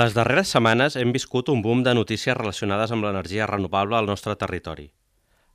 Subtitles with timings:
[0.00, 4.32] Les darreres setmanes hem viscut un boom de notícies relacionades amb l'energia renovable al nostre
[4.40, 4.86] territori.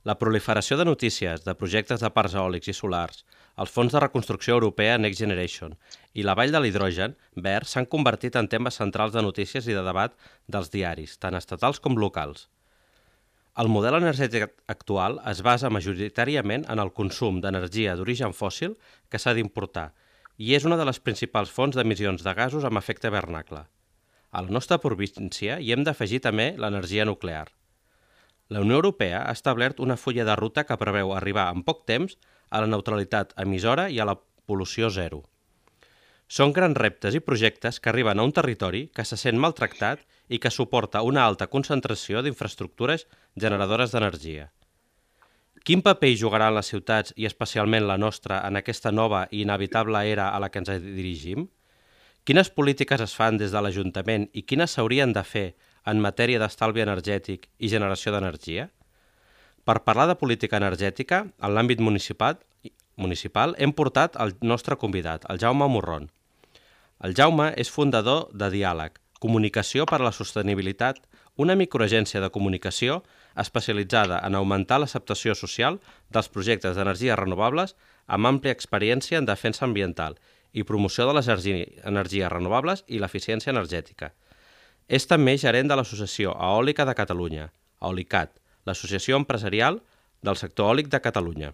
[0.06, 3.24] La proliferació de notícies de projectes de parcs eòlics i solars,
[3.58, 5.72] els fons de reconstrucció europea Next Generation
[6.14, 7.16] i la vall de l'hidrogen
[7.46, 10.14] verd s'han convertit en temes centrals de notícies i de debat
[10.46, 12.46] dels diaris, tant estatals com locals.
[13.58, 18.78] El model energètic actual es basa majoritàriament en el consum d'energia d'origen fòssil
[19.10, 19.88] que s'ha d'importar
[20.38, 23.64] i és una de les principals fonts d'emissions de gasos amb efecte hivernacle.
[24.30, 27.46] A la nostra província hi hem d'afegir també l'energia nuclear.
[28.48, 32.16] La Unió Europea ha establert una fulla de ruta que preveu arribar en poc temps
[32.50, 35.22] a la neutralitat emissora i a la pol·lució zero.
[36.28, 40.38] Són grans reptes i projectes que arriben a un territori que se sent maltractat i
[40.38, 44.50] que suporta una alta concentració d'infraestructures generadores d'energia.
[45.64, 50.04] Quin paper hi jugaran les ciutats i especialment la nostra en aquesta nova i inevitable
[50.08, 51.48] era a la que ens dirigim?
[52.28, 55.46] Quines polítiques es fan des de l'Ajuntament i quines s'haurien de fer
[55.88, 58.66] en matèria d'estalvi energètic i generació d'energia?
[59.64, 62.36] Per parlar de política energètica, en l'àmbit municipal,
[63.00, 66.10] municipal hem portat el nostre convidat, el Jaume Morron.
[67.00, 71.00] El Jaume és fundador de Diàleg, Comunicació per a la Sostenibilitat,
[71.40, 73.00] una microagència de comunicació
[73.40, 75.80] especialitzada en augmentar l'acceptació social
[76.12, 77.72] dels projectes d'energies renovables
[78.06, 80.20] amb àmplia experiència en defensa ambiental
[80.52, 84.12] i promoció de les energies renovables i l'eficiència energètica.
[84.88, 87.50] És també gerent de l'Associació Eòlica de Catalunya,
[87.82, 88.32] Eolicat,
[88.64, 89.82] l'associació empresarial
[90.22, 91.52] del sector eòlic de Catalunya.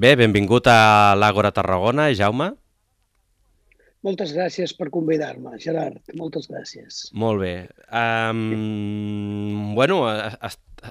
[0.00, 2.54] Bé, benvingut a l'Àgora Tarragona, Jaume.
[4.06, 6.00] Moltes gràcies per convidar-me, Gerard.
[6.16, 7.02] Moltes gràcies.
[7.12, 7.54] Molt bé.
[7.92, 10.00] Um, bueno,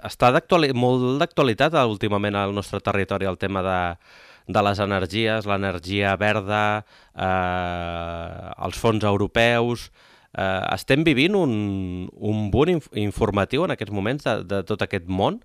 [0.05, 0.29] està
[0.77, 3.79] molt d'actualitat últimament al nostre territori el tema de,
[4.49, 9.89] de les energies, l'energia verda, eh, els fons europeus...
[10.29, 11.53] Eh, estem vivint un,
[12.21, 15.39] un bon inf informatiu en aquests moments de, de tot aquest món?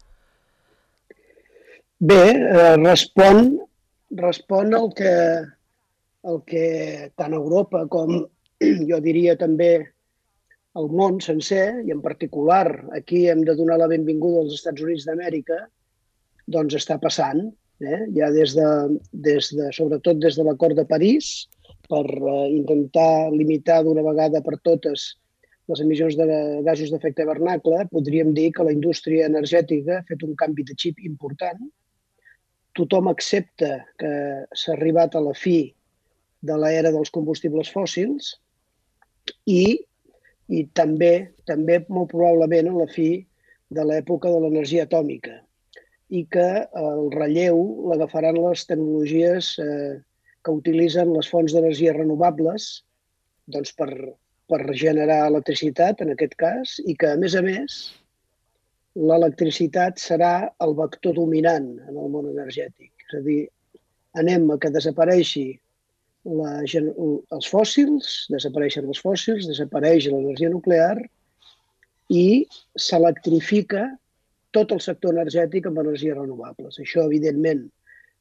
[2.05, 3.47] Bé, eh, respon,
[4.21, 5.15] respon el que,
[6.31, 6.67] el que
[7.19, 8.17] tant Europa com
[8.91, 9.73] jo diria també
[10.81, 12.67] el món sencer, i en particular
[12.99, 15.61] aquí hem de donar la benvinguda als Estats Units d'Amèrica,
[16.51, 17.45] doncs està passant,
[17.81, 18.01] eh?
[18.17, 18.71] ja des de,
[19.13, 21.47] des de, sobretot des de l'acord de París,
[21.89, 25.13] per eh, intentar limitar d'una vegada per totes
[25.71, 26.27] les emissions de
[26.67, 31.01] gasos d'efecte hivernacle, podríem dir que la indústria energètica ha fet un canvi de xip
[31.07, 31.63] important.
[32.77, 34.13] Tothom accepta que
[34.53, 35.71] s'ha arribat a la fi
[36.49, 38.35] de l'era dels combustibles fòssils
[39.49, 39.65] i,
[40.49, 41.15] i també,
[41.49, 43.11] també molt probablement a la fi
[43.75, 45.39] de l'època de l'energia atòmica
[46.15, 46.49] i que
[46.81, 49.95] el relleu l'agafaran les tecnologies eh,
[50.45, 52.69] que utilitzen les fonts d'energia renovables
[53.55, 53.91] doncs per,
[54.49, 57.79] per generar electricitat, en aquest cas, i que, a més a més,
[58.95, 60.35] l'electricitat serà
[60.65, 62.93] el vector dominant en el món energètic.
[63.09, 63.41] És a dir,
[64.21, 65.47] anem a que desapareixi
[66.25, 70.97] la, els fòssils, desapareixen els fòssils, desapareix l'energia nuclear
[72.13, 72.45] i
[72.77, 73.87] s'electrifica
[74.55, 76.79] tot el sector energètic amb energies renovables.
[76.81, 77.67] Això, evidentment,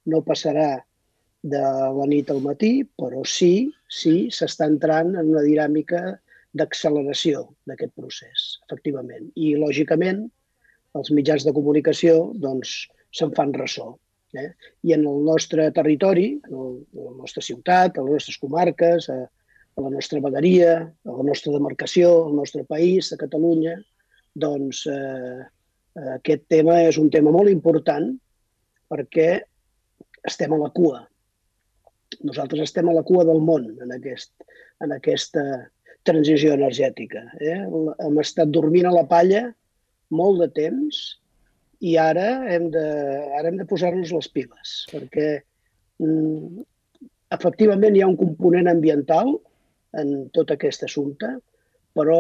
[0.10, 0.84] no passarà
[1.44, 1.64] de
[1.98, 6.04] la nit al matí, però sí, sí, s'està entrant en una dinàmica
[6.54, 9.28] d'acceleració d'aquest procés, efectivament.
[9.36, 10.24] I, lògicament,
[10.98, 13.92] els mitjans de comunicació doncs, se'n fan ressò.
[14.34, 14.50] Eh?
[14.90, 19.10] I en el nostre territori, en, el, en la nostra ciutat, a les nostres comarques,
[19.14, 19.20] a,
[19.78, 23.78] a la nostra vegueria, a la nostra demarcació, al nostre país, a Catalunya,
[24.34, 25.42] doncs eh,
[26.18, 28.10] aquest tema és un tema molt important
[28.90, 29.30] perquè
[30.26, 31.04] estem a la cua.
[32.24, 34.32] Nosaltres estem a la cua del món en, aquest,
[34.82, 35.44] en aquesta
[36.08, 37.24] transició energètica.
[37.42, 37.60] Eh?
[38.06, 39.48] Hem estat dormint a la palla
[40.14, 41.04] molt de temps
[41.84, 42.84] i ara hem de,
[43.38, 45.28] ara hem de posar-nos les piles, perquè
[46.00, 46.64] mm,
[47.36, 49.34] efectivament hi ha un component ambiental
[50.00, 51.30] en tot aquest assumpte,
[51.98, 52.20] però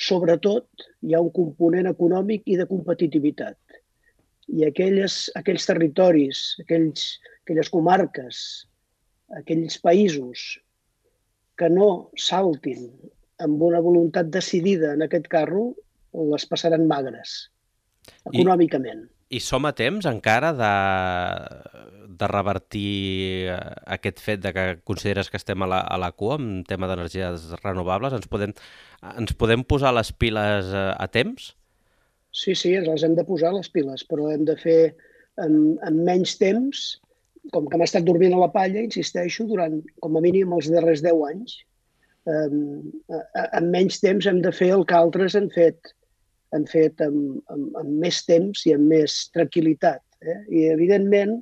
[0.00, 3.58] sobretot hi ha un component econòmic i de competitivitat.
[4.50, 7.02] i aquelles, aquells territoris, aquells,
[7.44, 8.38] aquelles comarques,
[9.38, 10.42] aquells països
[11.60, 12.88] que no saltin
[13.46, 15.68] amb una voluntat decidida en aquest carro,
[16.32, 17.36] les passaran magres,
[18.30, 19.06] econòmicament.
[19.30, 20.72] I, i som a temps encara de,
[22.20, 23.58] de revertir eh,
[23.96, 27.50] aquest fet de que consideres que estem a la, a la cua en tema d'energies
[27.62, 28.16] renovables?
[28.16, 28.54] Ens podem,
[29.14, 31.52] ens podem posar les piles eh, a temps?
[32.30, 34.80] Sí, sí, ens les hem de posar les piles, però hem de fer
[35.42, 35.54] en,
[35.86, 36.84] en menys temps,
[37.54, 41.02] com que hem estat dormint a la palla, insisteixo, durant com a mínim els darrers
[41.06, 41.56] 10 anys.
[42.30, 42.90] Um,
[43.56, 45.94] en menys temps hem de fer el que altres han fet,
[46.54, 50.02] han fet amb, amb, amb més temps i amb més tranquil·litat.
[50.20, 50.38] Eh?
[50.48, 51.38] I, evidentment,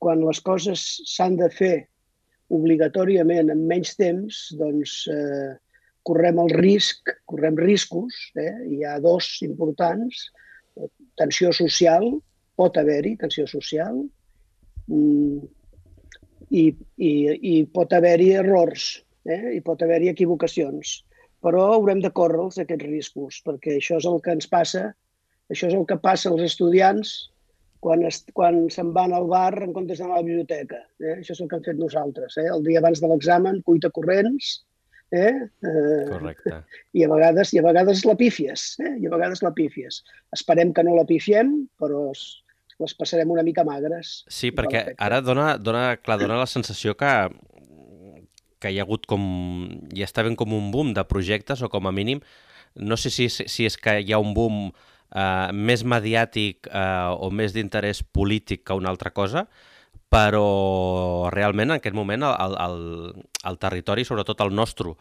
[0.00, 1.74] quan les coses s'han de fer
[2.50, 5.52] obligatòriament en menys temps, doncs eh,
[6.06, 8.52] correm el risc, correm riscos, eh?
[8.72, 10.26] hi ha dos importants,
[11.20, 12.08] tensió social,
[12.58, 14.00] pot haver-hi tensió social,
[14.88, 15.44] mm,
[16.50, 16.64] i,
[16.96, 17.12] i,
[17.52, 18.90] i pot haver-hi errors,
[19.28, 19.56] eh?
[19.56, 21.00] i pot haver-hi equivocacions,
[21.44, 24.90] però haurem de córrer aquests riscos, perquè això és el que ens passa,
[25.50, 27.14] això és el que passa als estudiants
[27.80, 30.82] quan, es, quan se'n van al bar en comptes d'anar a la biblioteca.
[31.00, 31.16] Eh?
[31.18, 32.36] Això és el que hem fet nosaltres.
[32.36, 32.48] Eh?
[32.52, 34.58] El dia abans de l'examen, cuita corrents,
[35.10, 35.32] Eh?
[35.66, 36.60] Eh, Correcte.
[36.98, 38.94] I a vegades, i a vegades la pífies, eh?
[39.02, 40.04] i a vegades la pífies.
[40.36, 42.10] Esperem que no la pifiem, però
[42.80, 44.20] les passarem una mica magres.
[44.30, 47.10] Sí, perquè ara dona, dona, clar, dona la sensació que,
[48.60, 49.24] que hi ha hagut com...
[49.94, 52.22] hi està ben com un boom de projectes, o com a mínim,
[52.76, 57.30] no sé si, si és que hi ha un boom eh, més mediàtic eh, o
[57.34, 59.46] més d'interès polític que una altra cosa,
[60.10, 62.80] però realment en aquest moment el, el,
[63.46, 64.96] el territori, sobretot el nostre,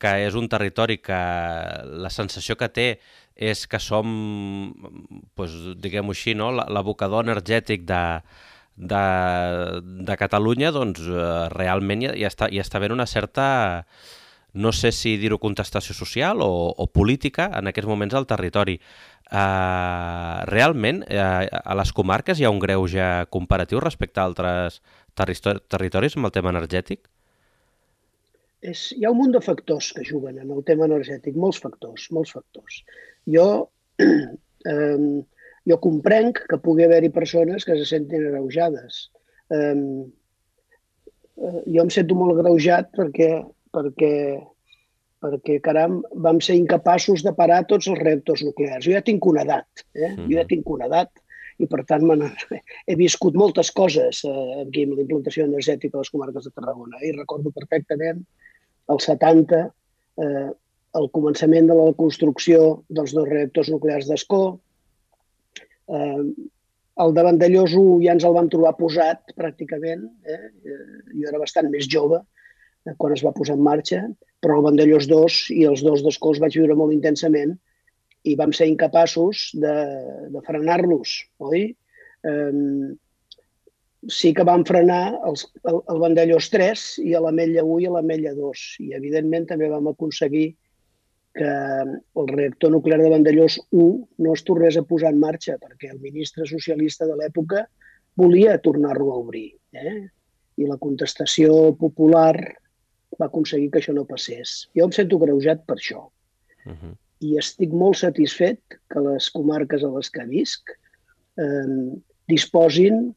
[0.00, 1.18] que és un territori que
[2.04, 2.88] la sensació que té
[3.34, 4.08] és que som,
[5.36, 6.50] doncs, diguem-ho així, no?
[6.54, 8.02] l'abocador energètic de,
[8.76, 13.46] de, de Catalunya, doncs eh, realment hi, hi, està, hi està havent una certa,
[14.54, 18.78] no sé si dir-ho contestació social o, o política en aquests moments al territori.
[19.34, 24.82] Uh, realment, uh, a les comarques hi ha un greuge comparatiu respecte a altres
[25.16, 27.00] territori territoris amb el tema energètic?
[28.64, 32.06] És, hi ha un munt de factors que juguen en el tema energètic, molts factors,
[32.16, 32.82] molts factors.
[33.28, 33.46] Jo,
[34.04, 34.98] eh,
[35.68, 39.08] jo comprenc que pugui haver-hi persones que se sentin agreujades.
[39.54, 39.74] Eh,
[41.66, 43.30] jo em sento molt agreujat perquè,
[43.74, 44.14] perquè
[45.24, 48.84] perquè, caram, vam ser incapaços de parar tots els reactors nuclears.
[48.84, 50.10] Jo ja tinc una edat, eh?
[50.10, 50.26] Mm.
[50.28, 51.12] jo ja tinc una edat,
[51.62, 52.04] i per tant
[52.88, 56.98] he viscut moltes coses eh, aquí amb la implantació energètica a les comarques de Tarragona.
[57.00, 57.12] Eh?
[57.12, 58.24] I recordo perfectament
[58.92, 59.62] el 70,
[60.20, 60.50] eh,
[61.00, 64.42] el començament de la construcció dels dos reactors nuclears d'Escó,
[65.88, 66.24] eh,
[67.04, 70.06] el de Vandellós 1 ja ens el vam trobar posat, pràcticament.
[70.24, 70.44] Eh?
[70.70, 70.84] eh
[71.14, 74.04] jo era bastant més jove eh, quan es va posar en marxa
[74.44, 77.54] però el Vandellós 2 i els dos d'Escó els vaig viure molt intensament
[78.28, 79.72] i vam ser incapaços de,
[80.32, 81.70] de frenar-los, oi?
[82.24, 82.92] Um,
[84.08, 87.94] sí que vam frenar els, el, el Vandellós 3 i a l'Ametlla 1 i a
[87.96, 88.64] l'Ametlla 2.
[88.84, 90.46] I, evidentment, també vam aconseguir
[91.34, 95.90] que el reactor nuclear de Vandellós 1 no es tornés a posar en marxa perquè
[95.90, 97.64] el ministre socialista de l'època
[98.14, 99.48] volia tornar-lo a obrir.
[99.74, 99.96] Eh?
[100.62, 102.36] I la contestació popular
[103.18, 104.68] va aconseguir que això no passés.
[104.78, 106.06] Jo em sento greujat per això.
[106.64, 106.94] Uh -huh.
[107.20, 108.60] I estic molt satisfet
[108.90, 110.70] que les comarques a les que visc
[111.38, 111.98] eh,
[112.28, 113.14] disposin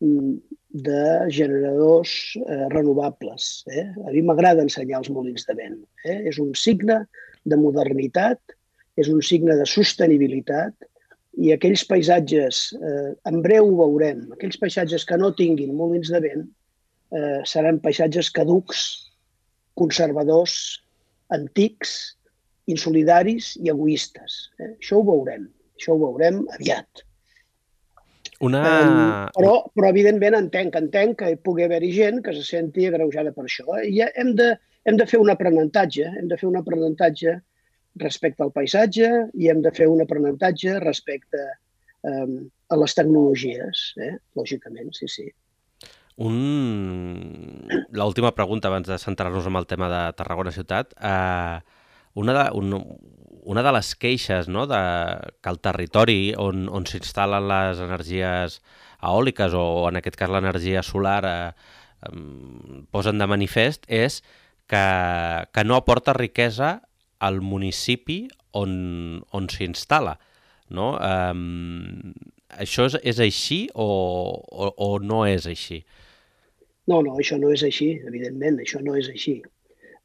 [0.00, 0.34] mm,
[0.72, 3.64] de generadors eh, renovables.
[3.66, 3.92] Eh?
[4.06, 5.84] A mi m'agrada ensenyar els molins de vent.
[6.04, 6.28] Eh?
[6.28, 7.06] És un signe
[7.48, 8.40] de modernitat,
[9.00, 10.88] és un signe de sostenibilitat
[11.40, 16.20] i aquells paisatges, eh, en breu ho veurem, aquells paisatges que no tinguin molins de
[16.20, 16.44] vent
[17.16, 18.82] eh, seran paisatges caducs
[19.78, 20.82] conservadors,
[21.32, 22.16] antics,
[22.70, 24.50] insolidaris i egoistes.
[24.60, 24.74] Eh?
[24.76, 27.06] Això ho veurem, això ho veurem aviat.
[28.42, 28.60] Una...
[28.66, 29.00] Um,
[29.36, 33.46] però, però, evidentment, entenc, entenc que hi pugui haver-hi gent que se senti agreujada per
[33.46, 33.66] això.
[33.78, 33.86] Eh?
[33.92, 34.50] I hem de,
[34.84, 37.36] hem de fer un aprenentatge, hem de fer un aprenentatge
[38.02, 41.42] respecte al paisatge i hem de fer un aprenentatge respecte
[42.08, 42.38] um,
[42.72, 44.14] a les tecnologies, eh?
[44.38, 45.28] lògicament, sí, sí.
[46.16, 47.68] Un...
[47.92, 50.92] L'última pregunta abans de centrar-nos en el tema de Tarragona ciutat.
[51.00, 51.58] Eh,
[52.14, 52.74] una, de, un,
[53.42, 54.80] una de les queixes no, de,
[55.40, 58.60] que el territori on, on s'instal·len les energies
[59.02, 61.50] eòliques o en aquest cas l'energia solar eh,
[62.08, 62.12] eh,
[62.92, 64.20] posen de manifest és
[64.72, 64.84] que,
[65.52, 66.74] que no aporta riquesa
[67.20, 68.24] al municipi
[68.56, 68.72] on,
[69.36, 70.16] on s'instal·la.
[70.72, 70.94] No?
[70.96, 73.88] Eh, això és, és així o,
[74.40, 75.82] o, o no és així?
[76.90, 79.36] No, no, això no és així, evidentment, això no és així.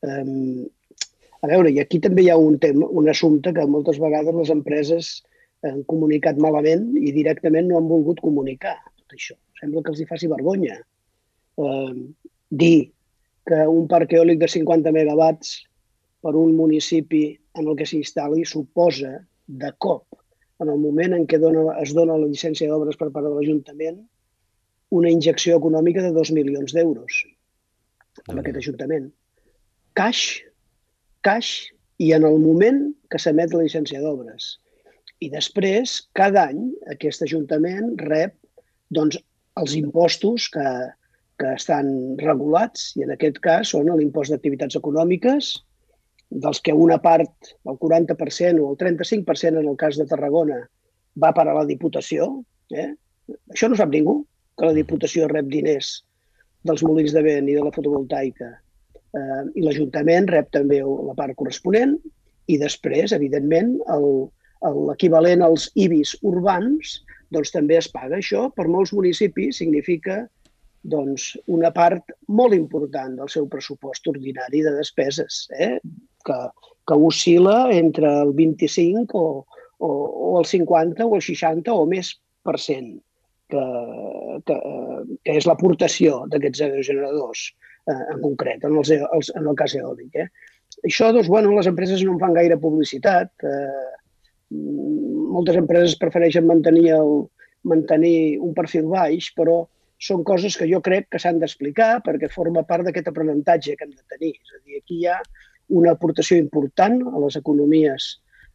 [0.05, 0.67] Um,
[1.41, 4.51] a veure, i aquí també hi ha un tema, un assumpte que moltes vegades les
[4.53, 5.09] empreses
[5.65, 9.33] han comunicat malament i directament no han volgut comunicar tot això.
[9.57, 10.77] Sembla que els hi faci vergonya.
[11.57, 12.13] Uh,
[12.53, 12.91] dir
[13.47, 15.53] que un parc eòlic de 50 megawatts
[16.23, 17.23] per un municipi
[17.57, 19.13] en el que s'instal·li suposa
[19.47, 20.03] de cop,
[20.61, 24.01] en el moment en què dona, es dona la llicència d'obres per part de l'Ajuntament,
[24.97, 27.23] una injecció econòmica de 2 milions d'euros
[28.25, 29.09] amb aquest Ajuntament.
[29.97, 30.21] Caix,
[31.25, 31.51] caix
[32.03, 34.55] i en el moment que s'emet la llicència d'obres.
[35.23, 38.35] I després, cada any, aquest Ajuntament rep
[38.93, 39.19] doncs,
[39.57, 40.65] els impostos que,
[41.37, 41.89] que estan
[42.21, 45.51] regulats, i en aquest cas són l'impost d'activitats econòmiques,
[46.29, 50.59] dels que una part, el 40% o el 35% en el cas de Tarragona,
[51.17, 52.27] va per a la Diputació.
[52.73, 52.91] Eh?
[53.53, 54.19] Això no sap ningú,
[54.57, 56.01] que la Diputació rep diners
[56.67, 58.49] dels molins de vent i de la fotovoltaica.
[59.15, 61.95] Eh, I l'Ajuntament rep també la part corresponent
[62.47, 66.97] i després, evidentment, l'equivalent als IBIs urbans
[67.33, 68.47] doncs també es paga això.
[68.55, 70.25] Per molts municipis significa
[70.83, 75.77] doncs, una part molt important del seu pressupost ordinari de despeses, eh?
[76.25, 76.39] que,
[76.87, 79.45] que oscil·la entre el 25 o,
[79.79, 79.89] o,
[80.31, 82.13] o el 50 o el 60 o més
[82.45, 82.95] per cent,
[83.51, 83.63] que,
[84.47, 84.57] que,
[85.23, 87.47] que és l'aportació d'aquests aerogeneradors
[87.87, 90.19] eh, en concret, en, els, els, en el cas eòlic.
[90.23, 90.27] Eh?
[90.83, 93.31] Això, doncs, bueno, les empreses no en fan gaire publicitat.
[93.43, 93.87] Eh,
[94.51, 97.25] moltes empreses prefereixen mantenir, el,
[97.67, 99.63] mantenir un perfil baix, però
[99.97, 103.93] són coses que jo crec que s'han d'explicar perquè forma part d'aquest aprenentatge que hem
[103.95, 104.33] de tenir.
[104.37, 105.17] És a dir, aquí hi ha
[105.81, 108.09] una aportació important a les economies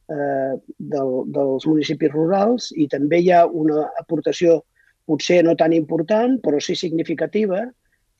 [0.09, 4.63] eh, del, dels municipis rurals i també hi ha una aportació
[5.11, 7.65] potser no tan important, però sí significativa,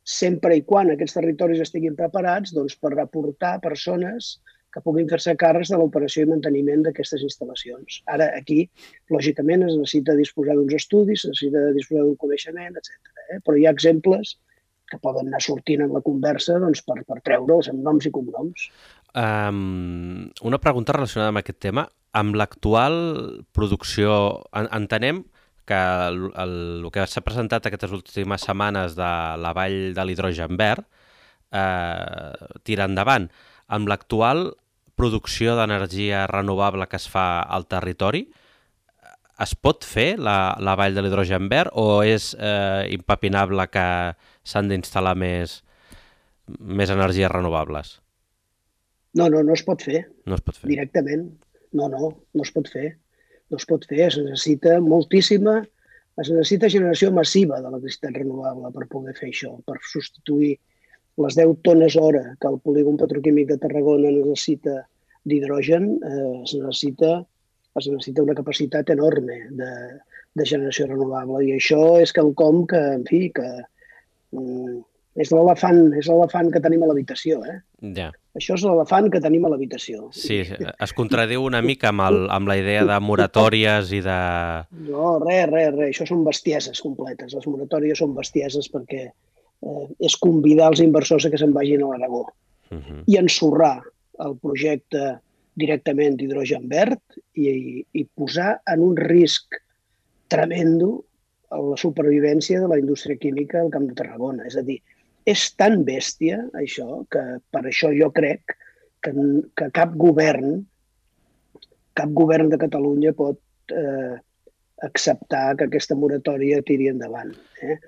[0.03, 4.35] sempre i quan aquests territoris estiguin preparats doncs, per aportar persones
[4.73, 8.01] que puguin fer-se càrrecs de l'operació i manteniment d'aquestes instal·lacions.
[8.15, 8.65] Ara, aquí,
[9.13, 13.12] lògicament, es necessita disposar d'uns estudis, es necessita disposar d'un coneixement, etc.
[13.31, 13.41] Eh?
[13.45, 14.37] Però hi ha exemples
[14.93, 18.69] que poden anar sortint en la conversa doncs, per, per treure'ls amb noms i cognoms.
[19.17, 21.87] Um, una pregunta relacionada amb aquest tema.
[22.17, 22.97] Amb l'actual
[23.57, 24.15] producció,
[24.53, 25.23] en, entenem
[25.69, 30.59] que el, el, el que s'ha presentat aquestes últimes setmanes de la vall de l'hidrogen
[30.61, 30.85] verd
[31.53, 32.33] eh,
[32.67, 33.29] tira endavant.
[33.73, 34.51] Amb l'actual
[34.99, 38.27] producció d'energia renovable que es fa al territori,
[39.43, 43.87] es pot fer la, la vall de l'hidrogen verd o és eh, impapinable que
[44.47, 45.61] s'han d'instal·lar més,
[46.61, 47.97] més energies renovables?
[49.19, 50.07] No, no, no es pot fer.
[50.27, 50.71] No es pot fer.
[50.71, 51.29] Directament.
[51.77, 52.95] No, no, no es pot fer.
[53.53, 54.07] No es pot fer.
[54.07, 55.59] Es necessita moltíssima,
[56.21, 60.55] es necessita generació massiva d'electricitat renovable per poder fer això, per substituir
[61.21, 64.79] les 10 tones hora que el polígon petroquímic de Tarragona necessita
[65.29, 67.19] d'hidrogen, eh, es, necessita,
[67.79, 69.73] es necessita una capacitat enorme de,
[70.35, 71.45] de generació renovable.
[71.47, 73.49] I això és quelcom que, en fi, que
[74.37, 74.81] mm,
[75.23, 77.59] és l'elefant és l'elefant que tenim a l'habitació, eh?
[77.97, 78.11] Ja.
[78.39, 80.07] Això és l'elefant que tenim a l'habitació.
[80.17, 84.21] Sí, es contradiu una mica amb, el, amb la idea de moratòries i de...
[84.87, 85.91] No, res, res, res.
[85.91, 87.35] Això són bestieses completes.
[87.37, 91.91] Les moratòries són bestieses perquè eh, és convidar els inversors a que se'n vagin a
[91.93, 93.03] l'Aragó uh -huh.
[93.05, 93.83] i ensorrar
[94.25, 95.19] el projecte
[95.59, 97.01] directament d'hidrogen verd
[97.37, 99.59] i, i posar en un risc
[100.33, 101.03] tremendo
[101.53, 104.47] la supervivència de la indústria química al Camp de Tarragona.
[104.49, 104.79] És a dir,
[105.29, 108.57] és tan bèstia això que per això jo crec
[109.05, 109.13] que,
[109.59, 110.63] que cap govern
[111.99, 113.39] cap govern de Catalunya pot
[113.77, 114.17] eh,
[114.83, 117.33] acceptar que aquesta moratòria tiri endavant.
[117.63, 117.79] Eh?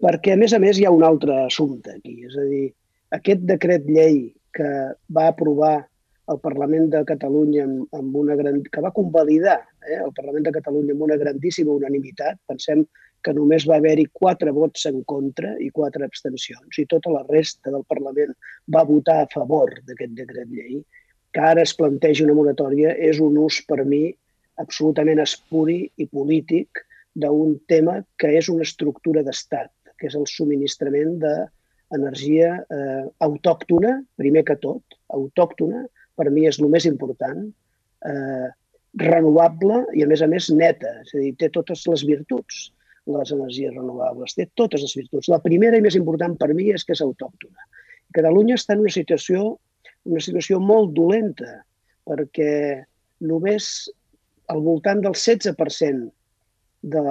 [0.00, 2.16] Perquè, a més a més, hi ha un altre assumpte aquí.
[2.26, 2.66] És a dir,
[3.16, 4.22] aquest decret llei
[4.56, 4.70] que
[5.14, 5.74] va aprovar
[6.32, 10.54] el Parlament de Catalunya amb, amb una gran, que va convalidar eh, el Parlament de
[10.58, 12.38] Catalunya amb una grandíssima unanimitat.
[12.50, 12.84] Pensem
[13.24, 17.72] que només va haver-hi quatre vots en contra i quatre abstencions i tota la resta
[17.74, 18.32] del Parlament
[18.74, 20.80] va votar a favor d'aquest decret llei,
[21.34, 24.06] que ara es planteja una moratòria, és un ús per mi
[24.62, 26.84] absolutament espuri i polític
[27.20, 29.70] d'un tema que és una estructura d'estat
[30.00, 35.84] que és el subministrament d'energia eh, autòctona, primer que tot, autòctona,
[36.20, 37.46] per mi és el més important,
[38.10, 38.48] eh,
[39.00, 40.92] renovable i, a més a més, neta.
[41.04, 42.68] És a dir, té totes les virtuts,
[43.10, 45.30] les energies renovables, té totes les virtuts.
[45.32, 47.68] La primera i més important per mi és que és autòctona.
[48.16, 49.54] Catalunya està en una situació,
[50.10, 51.60] una situació molt dolenta,
[52.08, 52.52] perquè
[53.30, 53.88] només
[54.50, 56.08] al voltant del 16%
[56.82, 57.02] de,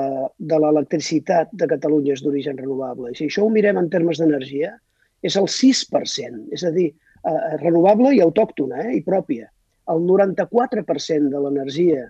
[0.51, 3.13] de l'electricitat de Catalunya és d'origen renovable.
[3.15, 4.73] Si això ho mirem en termes d'energia,
[5.23, 6.89] és el 6%, és a dir,
[7.29, 9.49] eh, renovable i autòctona eh, i pròpia.
[9.89, 12.07] El 94% de l'energia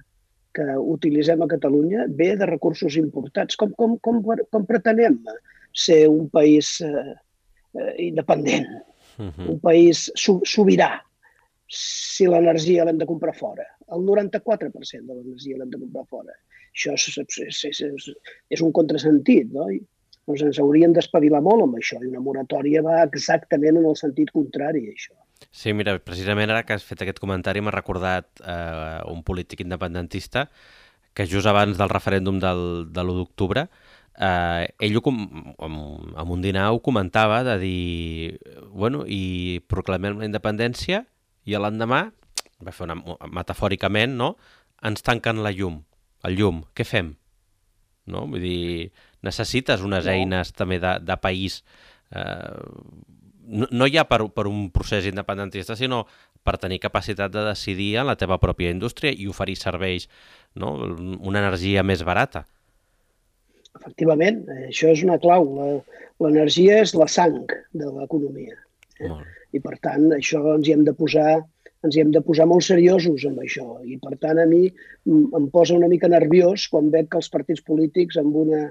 [0.55, 3.57] que utilitzem a Catalunya ve de recursos importats.
[3.59, 5.19] Com, com, com, com pretenem
[5.75, 7.13] ser un país eh,
[7.77, 8.67] eh, independent,
[9.19, 9.31] uh mhm.
[9.37, 9.51] -huh.
[9.53, 10.99] un país sobirà,
[11.69, 13.65] si l'energia l'hem de comprar fora?
[13.93, 16.33] El 94% de l'energia l'hem de comprar fora.
[16.73, 18.09] Això és, és, és, és,
[18.49, 19.69] és un contrasentit, no?
[19.69, 19.79] I,
[20.29, 24.31] doncs ens hauríem d'espavilar molt amb això, i una moratòria va exactament en el sentit
[24.35, 25.15] contrari a això.
[25.49, 30.49] Sí, mira, precisament ara que has fet aquest comentari m'ha recordat eh, un polític independentista
[31.17, 32.61] que just abans del referèndum del,
[32.93, 33.65] de l'1 d'octubre
[34.19, 38.39] eh, ell ho, amb un dinar ho comentava de dir,
[38.71, 41.05] bueno, i proclamem la independència
[41.47, 42.03] i l'endemà,
[42.59, 42.99] va fer una,
[43.31, 44.33] metafòricament, no?
[44.85, 45.81] ens tanquen la llum,
[46.27, 47.13] el llum, què fem?
[48.11, 48.25] No?
[48.27, 48.91] Vull dir,
[49.25, 50.11] necessites unes no.
[50.11, 51.61] eines també de, de país.
[52.11, 52.59] Eh,
[53.49, 56.05] no, no ja per, per un procés independentista, sinó
[56.45, 60.07] per tenir capacitat de decidir en la teva pròpia indústria i oferir serveis,
[60.55, 60.73] no?
[61.19, 62.45] una energia més barata.
[63.79, 65.45] Efectivament, això és una clau.
[66.19, 68.57] L'energia és la sang de l'economia.
[68.99, 69.11] Eh?
[69.55, 71.39] I per tant, això ens hi hem de posar
[71.87, 73.65] ens hi hem de posar molt seriosos amb això.
[73.87, 74.65] I, per tant, a mi
[75.07, 78.65] em posa una mica nerviós quan veig que els partits polítics, amb una,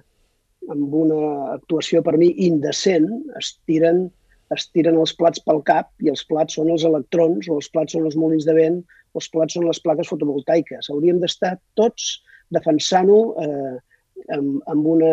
[0.73, 1.19] amb una
[1.55, 3.09] actuació per mi indecent,
[3.41, 4.07] es tiren,
[4.55, 7.97] es tiren els plats pel cap i els plats són els electrons o els plats
[7.97, 10.91] són els molins de vent o els plats són les plaques fotovoltaiques.
[10.93, 12.19] Hauríem d'estar tots
[12.55, 13.77] defensant-ho eh,
[14.35, 15.12] amb, amb, una,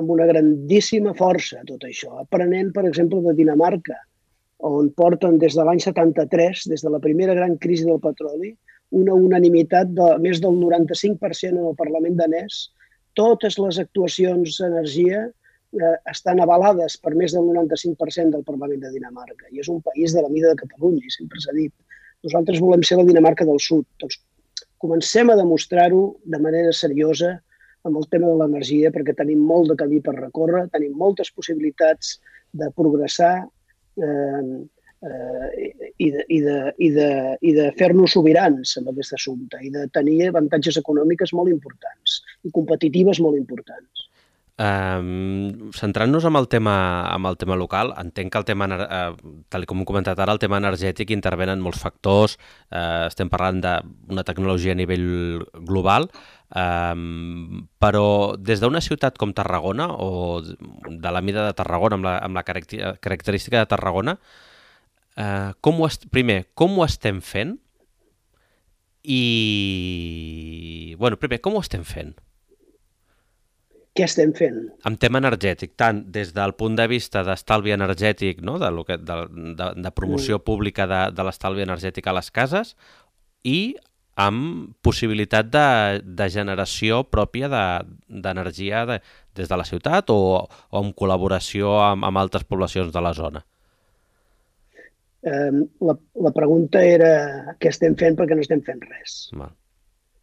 [0.00, 2.16] amb una grandíssima força, tot això.
[2.24, 3.98] Aprenent, per exemple, de Dinamarca,
[4.62, 8.52] on porten des de l'any 73, des de la primera gran crisi del petroli,
[8.92, 12.68] una unanimitat de més del 95% en el Parlament danès.
[13.18, 19.48] Totes les actuacions d'energia eh, estan avalades per més del 95% del Parlament de Dinamarca.
[19.50, 21.72] I és un país de la mida de Catalunya, i sempre s'ha dit.
[22.24, 23.86] Nosaltres volem ser la Dinamarca del Sud.
[24.00, 24.20] Doncs
[24.82, 27.36] comencem a demostrar-ho de manera seriosa
[27.86, 32.16] amb el tema de l'energia, perquè tenim molt de camí per recórrer, tenim moltes possibilitats
[32.54, 34.42] de progressar eh,
[35.02, 37.10] eh, i de, i de, i de,
[37.40, 42.54] i de fer-nos sobirans amb aquest assumpte i de tenir avantatges econòmiques molt importants i
[42.54, 44.08] competitives molt importants.
[44.62, 46.74] Um, Centrant-nos amb, el tema,
[47.08, 50.42] amb el tema local, entenc que el tema, uh, tal com hem comentat ara, el
[50.42, 52.36] tema energètic intervenen molts factors,
[52.68, 56.06] uh, estem parlant d'una tecnologia a nivell global,
[56.52, 62.16] um, però des d'una ciutat com Tarragona, o de la mida de Tarragona, amb la,
[62.20, 64.18] amb la característica de Tarragona,
[65.16, 67.56] uh, com ho primer, com ho estem fent?
[69.02, 72.14] I, bueno, primer, com ho estem fent?
[73.92, 74.58] què estem fent?
[74.88, 78.56] En tema energètic, tant des del punt de vista d'estalvi energètic, no?
[78.60, 79.16] de, lo que, de,
[79.58, 80.44] de, de promoció mm.
[80.46, 82.72] pública de, de l'estalvi energètic a les cases
[83.44, 83.74] i
[84.22, 85.66] amb possibilitat de,
[86.04, 92.08] de generació pròpia d'energia de, de, des de la ciutat o, o en col·laboració amb,
[92.08, 93.44] amb altres poblacions de la zona?
[95.22, 95.50] Eh,
[95.86, 99.18] la, la pregunta era què estem fent perquè no estem fent res.
[99.38, 99.52] Val.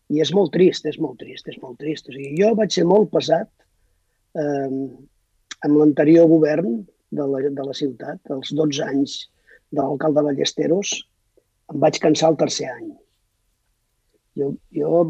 [0.10, 2.10] I és molt trist, és molt trist, és molt trist.
[2.10, 3.50] O sigui, jo vaig ser molt pesat
[4.42, 4.70] eh,
[5.68, 6.82] amb l'anterior govern
[7.16, 9.20] de la, de la ciutat, els 12 anys
[9.70, 10.96] de l'alcalde Ballesteros,
[11.70, 12.90] em vaig cansar el tercer any.
[14.40, 15.04] Jo, jo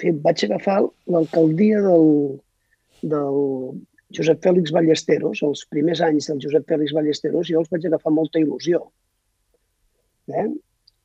[0.00, 0.80] fi, vaig agafar
[1.14, 2.08] l'alcaldia del,
[3.14, 3.38] del
[4.16, 8.42] Josep Fèlix Ballesteros, els primers anys del Josep Fèlix Ballesteros, jo els vaig agafar molta
[8.42, 8.82] il·lusió.
[10.32, 10.48] Eh?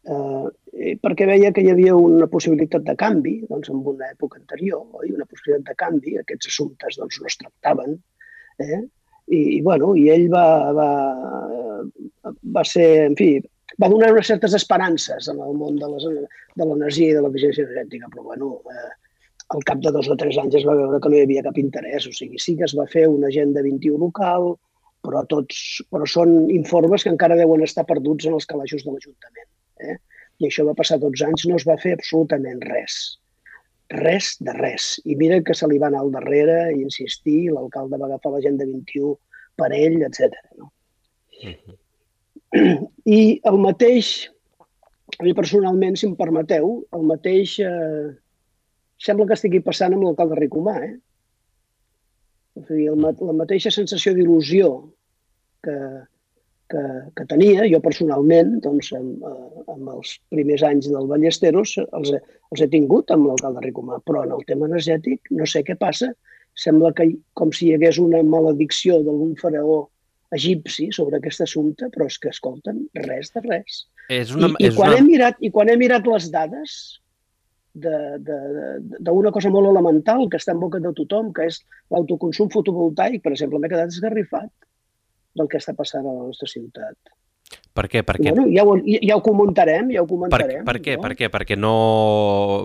[0.07, 4.85] eh, perquè veia que hi havia una possibilitat de canvi doncs, en una època anterior,
[5.01, 5.11] oi?
[5.15, 7.97] una possibilitat de canvi, aquests assumptes doncs, no es tractaven,
[8.63, 8.81] eh?
[9.27, 10.91] I, i, bueno, i ell va, va,
[12.55, 13.33] va ser, en fi,
[13.81, 18.23] va donar unes certes esperances en el món de l'energia i de l'eficiència energètica, però
[18.29, 18.93] bueno, eh,
[19.55, 21.59] al cap de dos o tres anys es va veure que no hi havia cap
[21.59, 22.07] interès.
[22.07, 24.53] O sigui, sí que es va fer una agenda 21 local,
[25.05, 29.49] però, tots, però són informes que encara deuen estar perduts en els calaixos de l'Ajuntament.
[29.83, 29.95] Eh?
[30.41, 33.17] I això va passar 12 anys, no es va fer absolutament res.
[33.93, 34.97] Res de res.
[35.07, 38.67] I mira que se li va anar al darrere i insistir, l'alcalde va agafar l'agenda
[38.67, 39.15] 21
[39.57, 40.35] per ell, etc.
[40.59, 40.71] No?
[41.41, 41.77] Uh -huh.
[43.05, 44.29] I el mateix,
[45.19, 48.15] a mi personalment, si em permeteu, el mateix eh,
[48.97, 50.95] sembla que estigui passant amb l'alcalde Ricomà, eh?
[52.57, 54.69] O sigui, el, la mateixa sensació d'il·lusió
[55.65, 55.77] que,
[56.71, 56.83] que,
[57.17, 57.65] que tenia.
[57.71, 62.21] Jo personalment, doncs, amb, eh, amb els primers anys del Ballesteros, els he,
[62.53, 66.13] els he tingut amb l'alcalde Ricomà, però en el tema energètic no sé què passa.
[66.57, 69.85] Sembla que com si hi hagués una maledicció d'algun faraó
[70.35, 73.83] egipci sobre aquest assumpte, però és que, escolten, res de res.
[74.11, 74.99] És una, I, i, és quan una...
[74.99, 76.73] he mirat, I quan he mirat les dades
[77.81, 81.61] d'una cosa molt elemental que està en boca de tothom, que és
[81.93, 84.49] l'autoconsum fotovoltaic, per exemple, m'he quedat esgarrifat
[85.37, 86.97] del que està passant a la nostra ciutat.
[87.77, 88.01] Per què?
[88.03, 88.31] Perquè...
[88.33, 90.63] Bueno, ja, ho, ja ho comentarem, ja ho Per, comentarem.
[90.65, 90.95] per què?
[90.97, 91.03] no?
[91.05, 91.29] Per què?
[91.33, 91.73] Perquè no,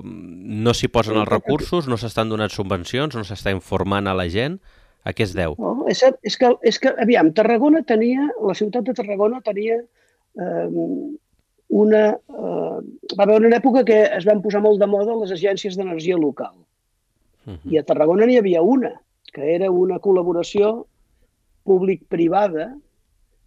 [0.03, 4.59] no s'hi posen els recursos, no s'estan donant subvencions, no s'està informant a la gent.
[5.05, 5.57] A què es deu?
[5.59, 10.67] No, és, és, que, és que, aviam, Tarragona tenia, la ciutat de Tarragona tenia eh,
[11.73, 12.03] una...
[12.13, 12.79] Eh,
[13.17, 16.55] va haver una època que es van posar molt de moda les agències d'energia local.
[17.49, 18.93] Uh I a Tarragona n'hi havia una,
[19.33, 20.85] que era una col·laboració
[21.67, 22.73] públic-privada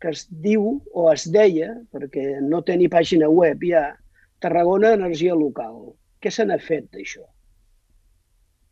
[0.01, 3.85] que es diu, o es deia, perquè no té ni pàgina web ja,
[4.43, 5.93] Tarragona Energia Local.
[6.21, 7.23] Què se n'ha fet d'això?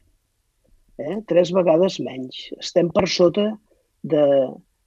[0.97, 1.17] Eh?
[1.27, 2.51] Tres vegades menys.
[2.59, 3.57] Estem per sota
[4.01, 4.25] de...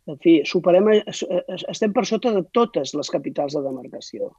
[0.05, 4.35] En fi, superem, estem per sota de totes les capitals de demarcació.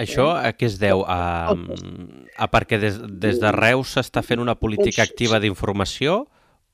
[0.00, 1.02] Això a què es deu?
[1.04, 6.22] A, a perquè des, des de Reus s'està fent una política Doncs- activa d'informació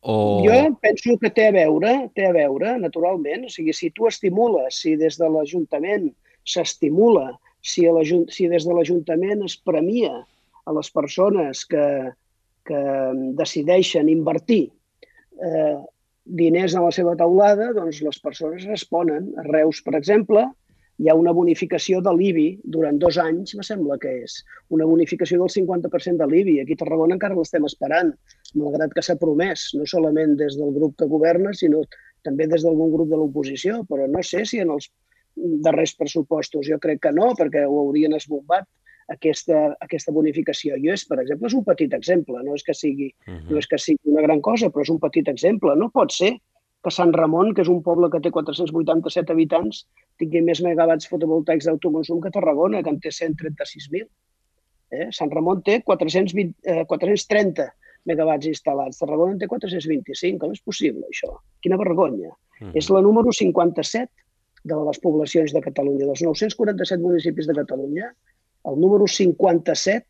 [0.06, 0.44] o...
[0.46, 3.48] Jo penso que té a veure, té a veure, naturalment.
[3.48, 6.12] O sigui, si tu estimules, si des de l'Ajuntament
[6.46, 10.12] s'estimula, si, a si des de l'Ajuntament es premia
[10.66, 11.86] a les persones que,
[12.66, 12.82] que
[13.38, 14.68] decideixen invertir
[15.42, 15.76] eh,
[16.26, 19.30] diners a la seva taulada, doncs les persones responen.
[19.38, 20.44] A Reus, per exemple,
[20.98, 24.38] hi ha una bonificació de l'IBI durant dos anys, me sembla que és,
[24.72, 26.60] una bonificació del 50% de l'IBI.
[26.62, 28.14] Aquí a Tarragona encara l'estem esperant,
[28.56, 31.84] malgrat que s'ha promès, no solament des del grup que governa, sinó
[32.26, 34.88] també des d'algun grup de l'oposició, però no sé si en els
[35.36, 38.66] darrers pressupostos, jo crec que no, perquè ho haurien esbombat,
[39.12, 40.76] aquesta, aquesta bonificació.
[40.82, 43.58] Jo és, per exemple, és un petit exemple, no és que sigui Uh no -huh.
[43.58, 45.74] és que sigui una gran cosa, però és un petit exemple.
[45.76, 46.38] No pot ser
[46.82, 49.86] que Sant Ramon, que és un poble que té 487 habitants,
[50.18, 54.06] tingui més megawatts fotovoltaics d'autoconsum que Tarragona, que en té 136.000.
[54.90, 55.08] Eh?
[55.10, 57.66] Sant Ramon té 420, eh, 430
[58.06, 59.00] megawatts instal·lats.
[59.02, 60.38] Tarragona en té 425.
[60.38, 61.32] Com és possible, això?
[61.62, 62.30] Quina vergonya.
[62.60, 64.08] Uh És la número 57
[64.64, 66.06] de les poblacions de Catalunya.
[66.06, 68.12] Dels 947 municipis de Catalunya,
[68.66, 70.04] el número 57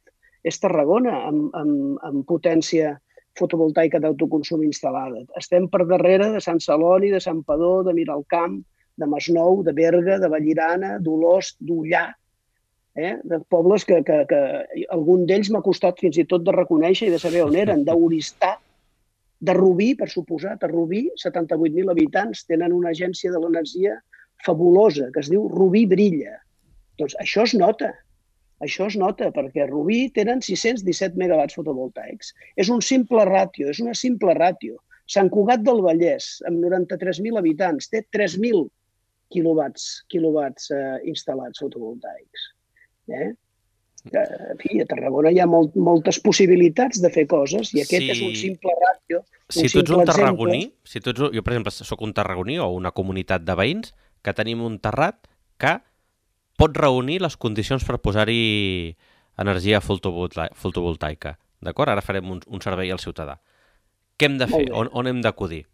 [0.47, 2.95] és Tarragona, amb, amb, amb potència
[3.37, 5.25] fotovoltaica d'autoconsum instal·lada.
[5.37, 8.61] Estem per darrere de Sant Celoni, de Sant Padó, de Miralcamp,
[8.97, 12.07] de Masnou, de Berga, de Vallirana, d'Olost, d'Ullà,
[12.97, 13.17] eh?
[13.25, 14.41] de pobles que, que, que
[14.95, 18.57] algun d'ells m'ha costat fins i tot de reconèixer i de saber on eren, d'Oristà,
[19.47, 23.99] de Rubí, per suposat, a Rubí, 78.000 habitants, tenen una agència de l'energia
[24.47, 26.39] fabulosa que es diu Rubí Brilla.
[26.97, 27.93] Doncs això es nota.
[28.65, 32.33] Això es nota perquè Rubí tenen 617 megawatts fotovoltaics.
[32.57, 34.79] És un simple ràtio, és una simple ràtio.
[35.07, 38.65] Sant Cugat del Vallès, amb 93.000 habitants, té 3.000
[39.33, 42.47] quilowatts, quilowatts eh, instal·lats fotovoltaics.
[43.13, 43.35] Eh?
[44.15, 48.13] En fi, a Tarragona hi ha molt, moltes possibilitats de fer coses i aquest sí.
[48.15, 49.23] és un simple ràtio.
[49.51, 52.69] Si tu ets un tarragoní, si tu ets, jo per exemple sóc un tarragoní o
[52.75, 53.93] una comunitat de veïns
[54.23, 55.27] que tenim un terrat
[55.59, 55.77] que
[56.57, 58.97] pot reunir les condicions per posar-hi
[59.39, 61.37] energia fotovoltaica.
[61.63, 61.93] D'acord?
[61.93, 63.37] Ara farem un, un servei al ciutadà.
[64.17, 64.65] Què hem de fer?
[64.73, 65.65] On, on hem d'acudir?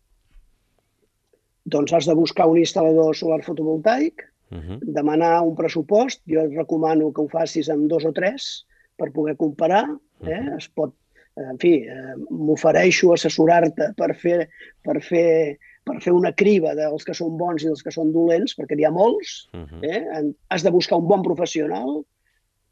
[1.73, 4.79] Doncs has de buscar un instal·lador solar fotovoltaic, uh -huh.
[4.83, 6.23] demanar un pressupost.
[6.27, 8.67] Jo et recomano que ho facis amb dos o tres
[8.97, 9.87] per poder comparar.
[10.23, 10.27] Eh?
[10.27, 10.57] Uh -huh.
[10.59, 10.95] Es pot,
[11.37, 14.49] en fi, eh, m'ofereixo assessorar-te per fer,
[14.83, 18.55] per fer per fer una criba dels que són bons i dels que són dolents,
[18.59, 19.49] perquè n'hi ha molts.
[19.53, 19.83] Uh -huh.
[19.83, 20.33] eh?
[20.49, 22.05] Has de buscar un bon professional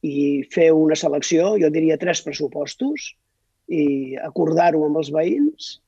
[0.03, 3.17] i fer una selecció, jo diria tres pressupostos,
[3.69, 5.81] i acordar-ho amb els veïns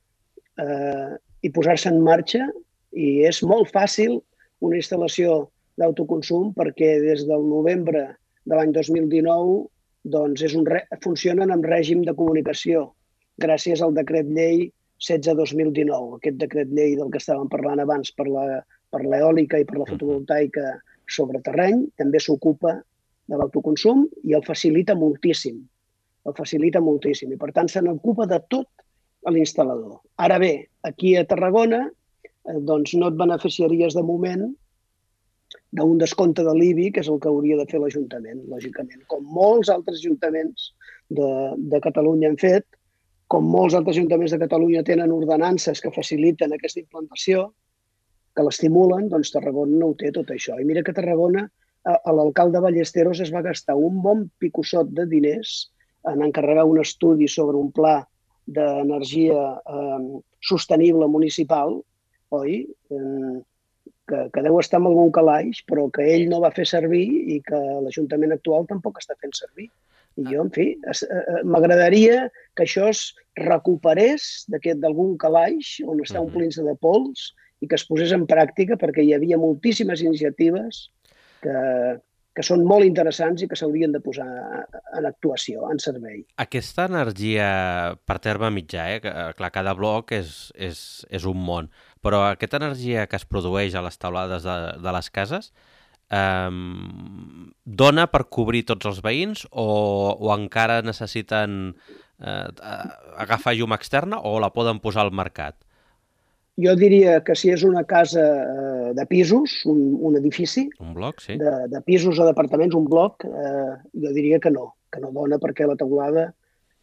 [0.58, 2.46] eh, i posar-se en marxa.
[2.92, 4.20] I és molt fàcil
[4.61, 5.48] una instal·lació
[5.80, 9.68] d'autoconsum perquè des del novembre de l'any 2019
[10.14, 10.82] doncs és un re...
[11.02, 12.90] funcionen amb règim de comunicació
[13.42, 14.68] gràcies al decret llei
[15.02, 18.62] 16-2019, aquest decret llei del que estàvem parlant abans per la
[18.92, 20.76] per l'eòlica i per la fotovoltaica
[21.08, 22.76] sobre terreny, també s'ocupa
[23.30, 25.60] de l'autoconsum i el facilita moltíssim.
[26.28, 28.68] El facilita moltíssim i, per tant, se n'ocupa de tot
[29.26, 30.00] a l'instal·lador.
[30.22, 30.52] Ara bé,
[30.88, 34.44] aquí a Tarragona eh, doncs no et beneficiaries de moment
[35.72, 39.02] d'un descompte de l'IBI, que és el que hauria de fer l'Ajuntament, lògicament.
[39.08, 40.70] Com molts altres ajuntaments
[41.08, 41.28] de,
[41.72, 42.66] de Catalunya han fet,
[43.33, 47.47] com molts altres ajuntaments de Catalunya tenen ordenances que faciliten aquesta implantació,
[48.37, 50.59] que l'estimulen, doncs Tarragona no ho té tot això.
[50.61, 51.47] I mira que Tarragona,
[52.16, 55.71] l'alcalde Ballesteros es va gastar un bon picossot de diners
[56.12, 58.01] en encarregar un estudi sobre un pla
[58.47, 61.79] d'energia eh, sostenible municipal,
[62.35, 62.62] oi?
[62.66, 63.37] Eh,
[64.09, 67.05] que, que deu estar amb algun calaix, però que ell no va fer servir
[67.37, 69.71] i que l'Ajuntament actual tampoc està fent servir.
[70.20, 73.05] I jo, en fi, eh, eh, m'agradaria que això es
[73.38, 77.31] recuperés d'algun calaix on està omplint-se de pols
[77.62, 80.88] i que es posés en pràctica perquè hi havia moltíssimes iniciatives
[81.42, 81.57] que,
[82.37, 84.29] que són molt interessants i que s'haurien de posar
[84.98, 86.22] en actuació, en servei.
[86.42, 87.48] Aquesta energia
[88.09, 89.01] per terme mitjà, eh?
[89.38, 90.81] clar, cada bloc és, és,
[91.12, 91.70] és un món,
[92.05, 95.53] però aquesta energia que es produeix a les taulades de, de les cases
[96.12, 96.51] eh,
[97.64, 99.66] dona per cobrir tots els veïns o,
[100.18, 101.75] o encara necessiten
[102.20, 102.48] eh,
[103.25, 105.57] agafar llum externa o la poden posar al mercat?
[106.61, 111.22] Jo diria que si és una casa eh, de pisos, un, un edifici, un bloc,
[111.25, 111.38] sí.
[111.40, 113.72] de, de pisos o d'apartaments, un bloc, eh,
[114.05, 116.29] jo diria que no, que no dona perquè la teulada,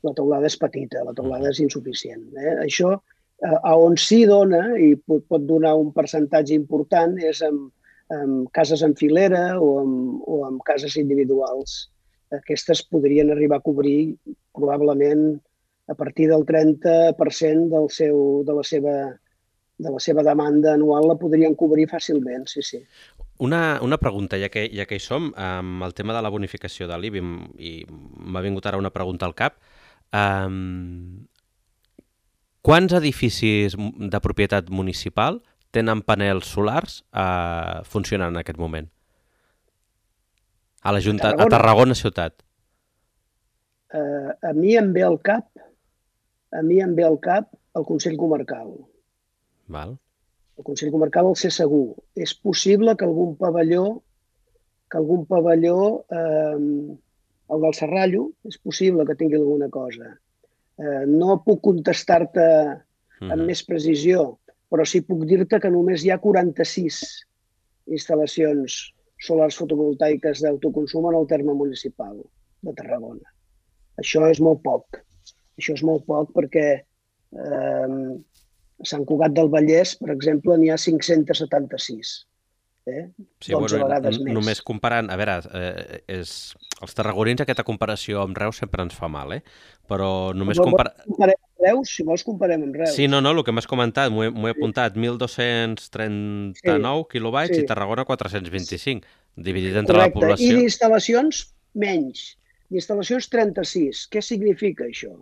[0.07, 2.25] la teulada és petita, la teulada és insuficient.
[2.33, 2.55] Eh?
[2.65, 2.95] Això,
[3.45, 7.67] eh, a on sí dona i pot, pot donar un percentatge important és en,
[8.09, 9.93] en cases en filera o en,
[10.25, 11.91] o en cases individuals.
[12.33, 14.17] Aquestes podrien arribar a cobrir
[14.53, 15.39] probablement
[15.89, 18.95] a partir del 30% del seu, de la seva
[19.79, 22.81] de la seva demanda anual la podrien cobrir fàcilment, sí, sí.
[23.39, 26.89] Una, una pregunta, ja que, ja que hi som, amb el tema de la bonificació
[26.91, 27.21] de l'IBI,
[27.63, 29.55] i m'ha vingut ara una pregunta al cap.
[30.11, 31.23] Um,
[32.65, 35.39] quants edificis de propietat municipal
[35.75, 38.89] tenen panels solars uh, funcionant en aquest moment?
[40.81, 42.37] A la Junta, a Tarragona, a Tarragona ciutat.
[43.93, 45.49] Uh, a mi em ve al cap,
[46.55, 48.71] a mi em ve al cap el Consell Comarcal.
[49.67, 49.97] Val.
[50.57, 51.95] El Consell Comarcal el sé segur.
[52.15, 54.01] És possible que algun pavelló,
[54.89, 56.57] que algun pavelló, eh,
[57.49, 60.11] el del Serrallo, és possible que tingui alguna cosa.
[60.79, 62.45] Eh, no puc contestar-te
[63.19, 67.01] amb mm més precisió, però sí puc dir-te que només hi ha 46
[67.97, 68.79] instal·lacions
[69.25, 72.19] solars fotovoltaiques d'autoconsum en el terme municipal
[72.63, 73.25] de Tarragona.
[73.99, 75.01] Això és molt poc.
[75.59, 78.13] Això és molt poc perquè eh,
[78.79, 82.13] a Sant Cugat del Vallès, per exemple, n'hi ha 576.
[82.89, 83.03] Eh?
[83.41, 84.33] Sí, bueno, vegades més.
[84.35, 86.33] Només comparant, a veure, eh, és,
[86.79, 89.43] els tarragonins aquesta comparació amb Reus sempre ens fa mal, eh?
[89.89, 92.93] però només no, comparem Reus, si vols comparem amb Reus.
[92.95, 97.63] Sí, no, no, el que m'has comentat, m'ho he, he apuntat, 1.239 sí, quilowatts sí.
[97.63, 99.07] i Tarragona 425,
[99.49, 100.13] dividit entre Correcte.
[100.13, 100.51] la població.
[100.53, 101.41] I d'instal·lacions,
[101.83, 102.29] menys.
[102.71, 104.05] D'instal·lacions 36.
[104.13, 105.17] Què significa això?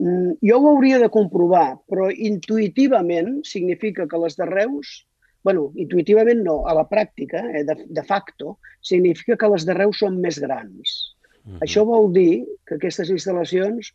[0.00, 5.04] Mm, jo ho hauria de comprovar, però intuïtivament significa que les de Reus,
[5.44, 10.02] bueno, intuïtivament no, a la pràctica, eh, de, de facto, significa que les de Reus
[10.02, 11.16] són més grans.
[11.44, 11.60] Mm -hmm.
[11.64, 13.92] Això vol dir que aquestes instal·lacions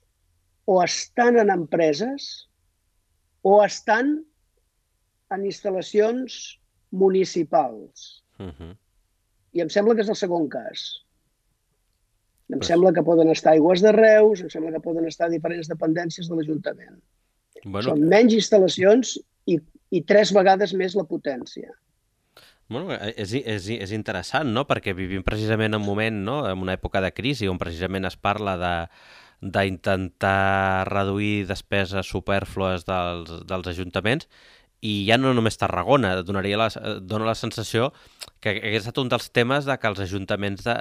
[0.66, 2.50] o estan en empreses
[3.42, 4.26] o estan
[5.30, 6.58] en instal·lacions
[6.92, 8.24] municipals.
[8.40, 8.78] Uh -huh.
[9.54, 11.06] I em sembla que és el segon cas.
[12.50, 12.68] Em pues...
[12.68, 16.36] sembla que poden estar aigües de Reus, em sembla que poden estar diferents dependències de
[16.36, 17.00] l'Ajuntament.
[17.64, 17.90] Bueno...
[17.90, 19.60] Són menys instal·lacions i,
[19.96, 21.72] i tres vegades més la potència.
[22.68, 26.74] Bueno, és, és, és interessant, no?, perquè vivim precisament en un moment, no?, en una
[26.74, 28.74] època de crisi on precisament es parla de
[29.46, 34.30] d'intentar reduir despeses superflues dels, dels ajuntaments
[34.82, 36.68] i ja no només Tarragona, donaria la,
[37.02, 37.92] dona la sensació
[38.44, 40.76] que hagués estat un dels temes de que els ajuntaments de,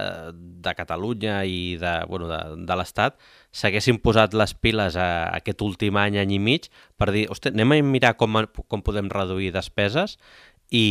[0.64, 3.16] de Catalunya i de, bueno, de, de l'Estat
[3.54, 6.68] s'haguessin posat les piles a, a aquest últim any, any i mig,
[7.00, 10.18] per dir, hosti, anem a mirar com, com podem reduir despeses
[10.68, 10.84] i,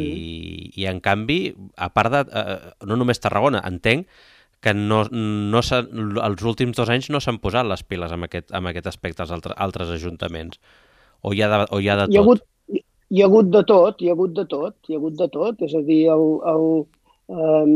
[0.00, 0.74] mm.
[0.80, 1.38] i en canvi,
[1.76, 2.58] a part de, eh,
[2.88, 4.08] no només Tarragona, entenc
[4.60, 8.70] que no, no els últims dos anys no s'han posat les piles amb aquest, amb
[8.70, 10.58] aquest aspecte als altres, altres ajuntaments.
[11.22, 12.12] O hi ha de, o hi ha de tot?
[12.12, 12.44] Hi ha, hagut,
[13.10, 15.66] hi ha hagut de tot, hi ha hagut de tot, hi ha hagut de tot.
[15.66, 16.66] És a dir, el, el,
[17.34, 17.74] um,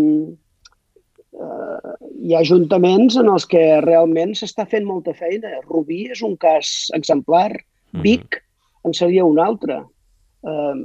[1.35, 5.59] uh, hi ha ajuntaments en els que realment s'està fent molta feina.
[5.69, 7.51] Rubí és un cas exemplar.
[7.53, 8.03] Mm -hmm.
[8.09, 8.43] Vic
[8.85, 9.83] en seria un altre.
[10.43, 10.83] Uh,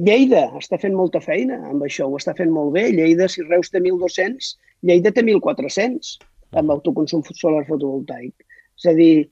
[0.00, 2.86] Lleida està fent molta feina amb això, ho està fent molt bé.
[2.94, 4.54] Lleida, si Reus té 1.200,
[4.88, 6.14] Lleida té 1.400
[6.56, 8.32] amb autoconsum solar fotovoltaic.
[8.80, 9.28] És a dir,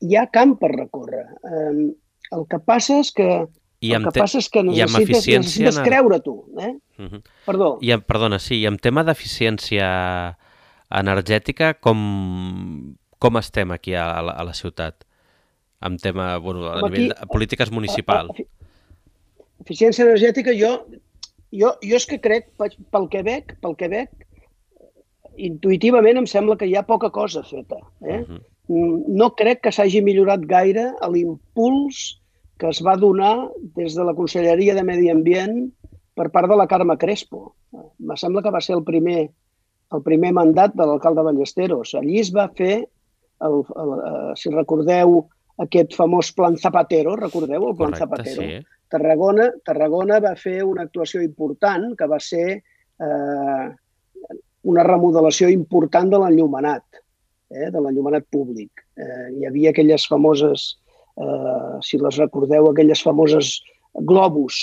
[0.00, 1.24] hi ha camp per recórrer.
[1.44, 1.90] Um,
[2.36, 3.30] el que passa és que
[3.80, 5.86] i el que passa és que necessites, necessites en...
[5.86, 6.34] creure tu.
[6.60, 6.74] Eh?
[7.00, 7.22] Uh -huh.
[7.46, 7.78] Perdó.
[7.80, 10.36] I, perdona, sí, i en tema d'eficiència
[10.90, 15.04] energètica, com, com estem aquí a, la, a la ciutat?
[15.80, 18.30] En tema, bueno, a aquí, nivell de polítiques municipals.
[19.60, 20.84] Eficiència energètica, jo,
[21.50, 24.10] jo, jo és que crec, pel que veig, pel que veig,
[25.36, 27.80] intuïtivament em sembla que hi ha poca cosa feta.
[28.04, 28.20] Eh?
[28.20, 28.40] Uh -huh.
[28.70, 32.20] No crec que s'hagi millorat gaire l'impuls
[32.60, 35.56] que es va donar des de la Conselleria de Medi Ambient
[36.14, 37.54] per part de la Carme Crespo.
[37.98, 39.24] Me sembla que va ser el primer,
[39.96, 41.94] el primer mandat de l'alcalde Ballesteros.
[41.98, 42.76] Allí es va fer,
[43.48, 45.22] el, el, el, eh, si recordeu,
[45.64, 48.46] aquest famós Plan Zapatero, recordeu el Plan Correcte, Zapatero?
[48.46, 48.78] Sí.
[48.90, 53.66] Tarragona, Tarragona va fer una actuació important que va ser eh,
[54.70, 57.00] una remodelació important de l'enllumenat
[57.50, 58.84] eh, de l'enllumenat públic.
[58.96, 60.76] Eh, hi havia aquelles famoses,
[61.16, 63.58] eh, si les recordeu, aquelles famoses
[64.06, 64.60] globus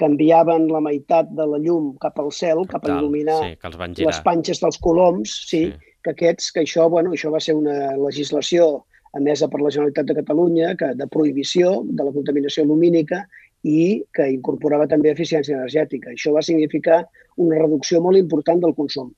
[0.00, 4.06] que enviaven la meitat de la llum cap al cel, cap a il·luminar sí, que
[4.08, 7.92] les panxes dels coloms, sí, sí, que aquests, que això, bueno, això va ser una
[8.00, 8.86] legislació
[9.18, 13.24] emesa per la Generalitat de Catalunya que, de prohibició de la contaminació lumínica
[13.66, 16.14] i que incorporava també eficiència energètica.
[16.14, 17.02] Això va significar
[17.42, 19.10] una reducció molt important del consum.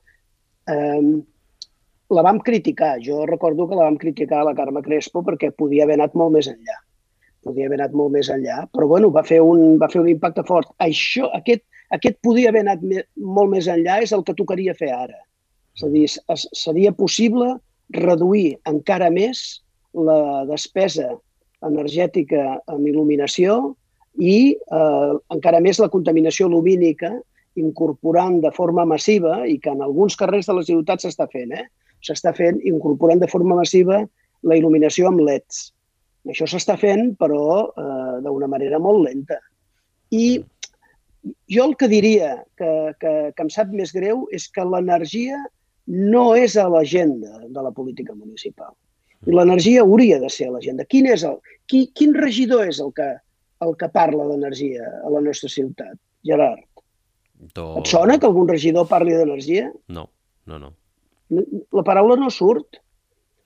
[0.66, 1.22] Eh,
[2.12, 2.96] la vam criticar.
[3.02, 6.36] Jo recordo que la vam criticar a la Carme Crespo perquè podia haver anat molt
[6.36, 6.78] més enllà.
[7.42, 10.44] Podia haver anat molt més enllà, però bueno, va fer un, va fer un impacte
[10.46, 10.70] fort.
[10.84, 11.64] Això, aquest,
[11.96, 15.18] aquest podia haver anat me, molt més enllà és el que tocaria fer ara.
[15.76, 17.56] És a dir, es, seria possible
[17.96, 21.10] reduir encara més la despesa
[21.66, 23.74] energètica en il·luminació
[24.20, 27.12] i eh, encara més la contaminació lumínica
[27.60, 31.66] incorporant de forma massiva i que en alguns carrers de la ciutat s'està fent, eh?
[32.06, 34.02] S'està fent incorporant de forma massiva
[34.42, 35.70] la il·luminació amb leds.
[36.30, 39.38] Això s'està fent, però eh, d'una manera molt lenta.
[40.14, 40.42] I
[41.50, 42.70] jo el que diria que,
[43.02, 45.38] que, que em sap més greu és que l'energia
[45.90, 48.74] no és a l'agenda de la política municipal.
[49.26, 50.86] I l'energia hauria de ser a l'agenda.
[50.90, 51.38] Quin, és el,
[51.70, 53.08] qui, quin regidor és el que,
[53.62, 56.62] el que parla d'energia a la nostra ciutat, Gerard?
[57.54, 57.72] Do...
[57.80, 59.70] Et sona que algun regidor parli d'energia?
[59.90, 60.06] No,
[60.46, 60.70] no, no
[61.32, 62.80] la paraula no surt.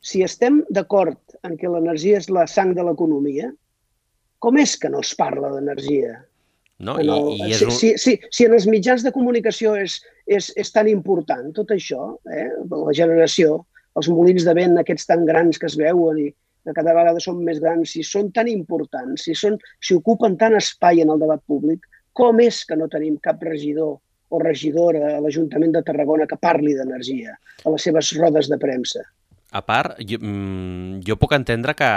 [0.06, 3.50] Si estem d'acord en que l'energia és la sang de l'economia,
[4.38, 6.20] com és que no es parla d'energia?
[6.78, 7.72] No, el, i, i és un...
[7.72, 9.96] si, si, si en els mitjans de comunicació és,
[10.28, 12.50] és, és tan important tot això, eh?
[12.68, 13.62] la generació,
[13.96, 16.28] els molins de vent aquests tan grans que es veuen i
[16.66, 20.56] que cada vegada són més grans, si són tan importants, si, són, si ocupen tant
[20.58, 23.96] espai en el debat públic, com és que no tenim cap regidor
[24.28, 29.04] o regidora a l'Ajuntament de Tarragona que parli d'energia a les seves rodes de premsa.
[29.54, 31.90] A part, jo, mm, jo puc entendre que,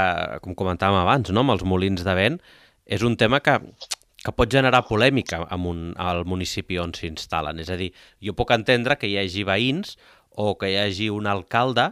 [0.44, 2.38] com comentàvem abans, no, amb els molins de vent,
[2.86, 3.58] és un tema que,
[4.24, 7.60] que pot generar polèmica amb un, al municipi on s'instal·len.
[7.60, 9.98] És a dir, jo puc entendre que hi hagi veïns
[10.30, 11.92] o que hi hagi un alcalde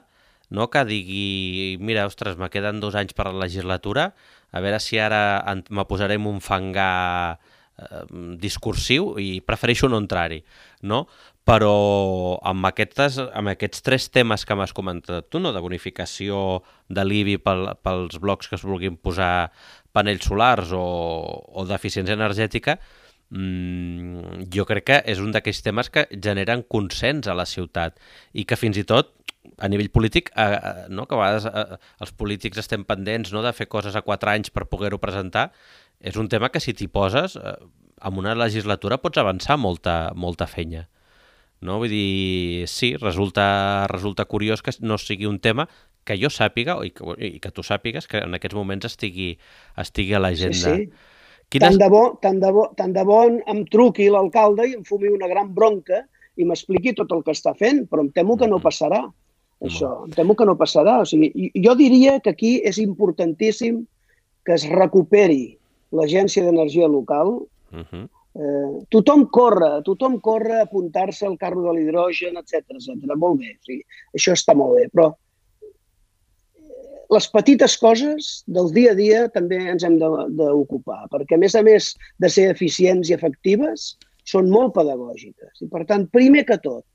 [0.50, 4.14] no, que digui, mira, ostres, me queden dos anys per la legislatura,
[4.56, 7.40] a veure si ara me posarem un fangar
[7.78, 8.04] eh,
[8.42, 10.44] discursiu i prefereixo no entrar-hi,
[10.84, 11.06] no?
[11.48, 15.54] però amb, aquestes, amb aquests tres temes que m'has comentat tu, no?
[15.56, 16.62] de bonificació
[16.92, 19.50] de l'IBI pel, pels blocs que es vulguin posar
[19.96, 22.76] panells solars o, o d'eficiència energètica,
[23.32, 27.96] mmm, jo crec que és un d'aquells temes que generen consens a la ciutat
[28.34, 29.16] i que fins i tot
[29.58, 31.08] a nivell polític, eh, eh, no?
[31.08, 33.42] que a vegades eh, els polítics estem pendents no?
[33.46, 35.50] de fer coses a quatre anys per poder-ho presentar,
[36.00, 37.56] és un tema que si t'hi poses, eh,
[38.02, 40.88] amb una legislatura pots avançar molta, molta fenya.
[41.62, 41.80] No?
[41.82, 45.68] Vull dir, sí, resulta, resulta curiós que no sigui un tema
[46.08, 49.34] que jo sàpiga i que, i que tu sàpigues que en aquests moments estigui,
[49.78, 50.76] estigui a l'agenda.
[50.78, 51.16] Sí, sí.
[51.50, 51.74] Quines...
[51.74, 55.12] Tant de bo, tant de bo, tant de bo em truqui l'alcalde i em fumi
[55.12, 56.04] una gran bronca
[56.38, 58.68] i m'expliqui tot el que està fent, però em temo que no mm-hmm.
[58.68, 59.06] passarà.
[59.66, 61.00] Això, em temo que no passarà.
[61.02, 63.82] O sigui, jo diria que aquí és importantíssim
[64.45, 65.58] que es recuperi
[65.96, 67.40] l'Agència d'Energia Local,
[67.72, 68.04] uh mm-hmm.
[68.04, 68.08] -huh.
[68.38, 73.16] Eh, tothom corre, tothom corre a apuntar-se al carro de l'hidrogen, etc etc.
[73.18, 73.82] Molt bé, sigui,
[74.14, 75.72] això està molt bé, però eh,
[77.16, 81.64] les petites coses del dia a dia també ens hem d'ocupar, perquè a més a
[81.66, 83.96] més de ser eficients i efectives,
[84.28, 85.64] són molt pedagògiques.
[85.66, 86.86] I per tant, primer que tot,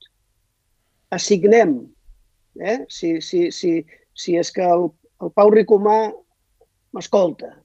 [1.10, 1.80] assignem,
[2.60, 2.84] eh?
[2.86, 3.80] si, si, si,
[4.14, 4.92] si és que el,
[5.24, 6.12] el Pau Ricomà
[6.94, 7.56] m'escolta,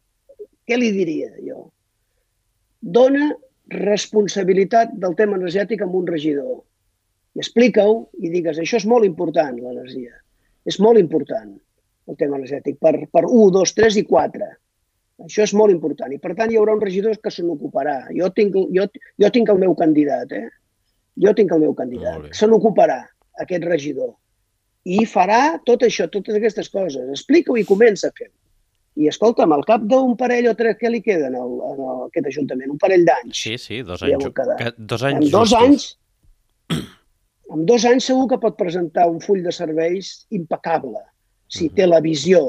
[0.67, 1.67] què li diria jo?
[2.81, 3.31] Dona
[3.73, 6.61] responsabilitat del tema energètic amb un regidor.
[7.35, 10.13] I explica-ho i digues, això és molt important, l'energia.
[10.67, 11.51] És molt important,
[12.07, 14.47] el tema energètic, per, per 1, 2, 3 i 4.
[15.25, 16.11] Això és molt important.
[16.13, 17.99] I, per tant, hi haurà un regidor que se n'ocuparà.
[18.15, 18.87] Jo, tinc, jo,
[19.23, 20.47] jo tinc el meu candidat, eh?
[21.23, 22.27] Jo tinc el meu candidat.
[22.37, 22.99] Se n'ocuparà,
[23.43, 24.13] aquest regidor.
[24.87, 27.09] I farà tot això, totes aquestes coses.
[27.15, 28.35] Explica-ho i comença a fer-ho.
[28.97, 32.71] I escolta'm, al cap d'un parell o tres, què li queden al, a aquest Ajuntament?
[32.73, 33.37] Un parell d'anys.
[33.37, 34.29] Sí, sí, dos anys.
[34.33, 35.85] Que, dos anys en dos anys,
[37.53, 41.03] en dos anys segur que pot presentar un full de serveis impecable,
[41.47, 41.75] si uh -huh.
[41.75, 42.41] té la visió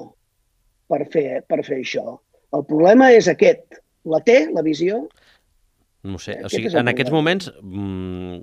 [0.88, 2.18] per fer, per fer això.
[2.56, 3.82] El problema és aquest.
[4.08, 5.02] La té, la visió?
[6.02, 8.38] No sé, o sigui, en aquests moments, mmm,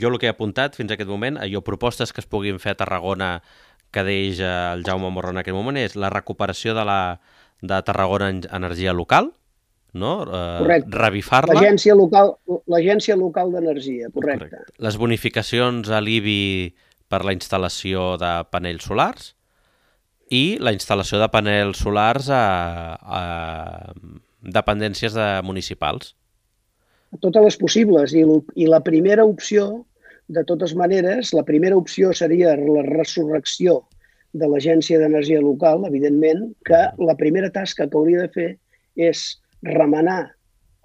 [0.00, 2.74] jo el que he apuntat fins a aquest moment, allò, propostes que es puguin fer
[2.74, 3.30] a Tarragona
[3.94, 7.00] que deix el Jaume Morro en aquest moment és la recuperació de, la,
[7.62, 9.30] de Tarragona Energia Local,
[9.94, 10.14] no?
[10.26, 11.54] Eh, Revifar-la.
[11.54, 12.34] L'agència local,
[12.70, 14.50] l'agència local d'energia, correcte.
[14.50, 14.82] correcte.
[14.82, 16.74] Les bonificacions a l'IBI
[17.08, 19.32] per la instal·lació de panells solars
[20.34, 22.44] i la instal·lació de panells solars a,
[22.98, 23.22] a
[24.42, 26.14] dependències de municipals.
[27.22, 28.14] Totes les possibles.
[28.16, 28.24] I,
[28.58, 29.84] I la primera opció
[30.28, 33.82] de totes maneres, la primera opció seria la resurrecció
[34.34, 38.50] de l'Agència d'Energia Local, evidentment, que la primera tasca que hauria de fer
[38.96, 39.24] és
[39.62, 40.34] remenar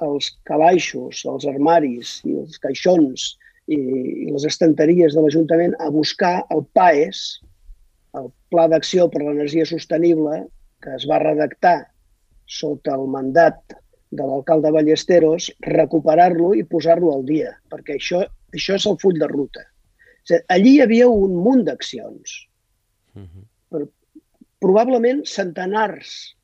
[0.06, 3.34] els calaixos, els armaris i els caixons
[3.68, 3.80] i,
[4.30, 7.24] les estanteries de l'Ajuntament a buscar el PAES,
[8.20, 10.46] el Pla d'Acció per l'Energia Sostenible,
[10.84, 11.78] que es va redactar
[12.50, 13.76] sota el mandat
[14.10, 18.24] de l'alcalde Ballesteros, recuperar-lo i posar-lo al dia, perquè això
[18.56, 19.66] això és el full de ruta.
[20.54, 22.48] Allí hi havia un munt d'accions.
[23.16, 23.46] Uh mhm.
[23.72, 23.88] -huh.
[24.60, 26.36] Probablement centenars,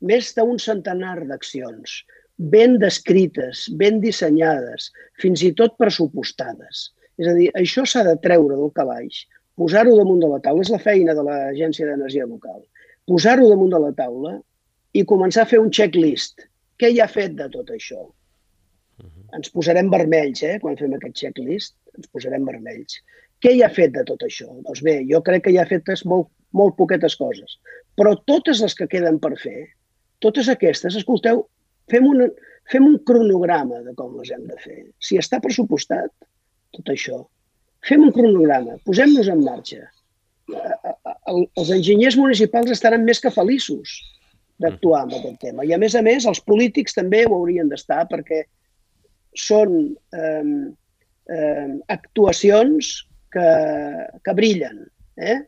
[0.00, 2.04] més d'un centenar d'accions,
[2.38, 6.92] ben descrites, ben dissenyades, fins i tot pressupostades.
[7.18, 9.26] És a dir, això s'ha de treure del calaix,
[9.58, 12.62] posar-ho damunt de la taula, és la feina de l'Agència d'Energia Local,
[13.10, 14.36] posar-ho damunt de la taula
[14.94, 16.46] i començar a fer un checklist.
[16.78, 18.06] Què hi ha fet de tot això?
[19.36, 20.56] Ens posarem vermells, eh?
[20.62, 23.00] Quan fem aquest checklist, ens posarem vermells.
[23.42, 24.48] Què hi ha fet de tot això?
[24.66, 27.58] Doncs bé, jo crec que hi ha fet molt, molt poquetes coses.
[27.98, 29.68] Però totes les que queden per fer,
[30.24, 31.44] totes aquestes, escolteu,
[31.92, 32.24] fem un,
[32.72, 34.80] fem un cronograma de com les hem de fer.
[34.98, 36.10] Si està pressupostat
[36.76, 37.22] tot això,
[37.86, 39.86] fem un cronograma, posem-nos en marxa.
[41.28, 43.98] Els enginyers municipals estaran més que feliços
[44.58, 45.64] d'actuar en aquest tema.
[45.64, 48.42] I, a més a més, els polítics també ho haurien d'estar perquè
[49.38, 49.78] són
[50.14, 50.50] eh,
[51.30, 52.92] eh, actuacions
[53.32, 53.48] que,
[54.24, 54.84] que brillen.
[55.16, 55.38] Eh?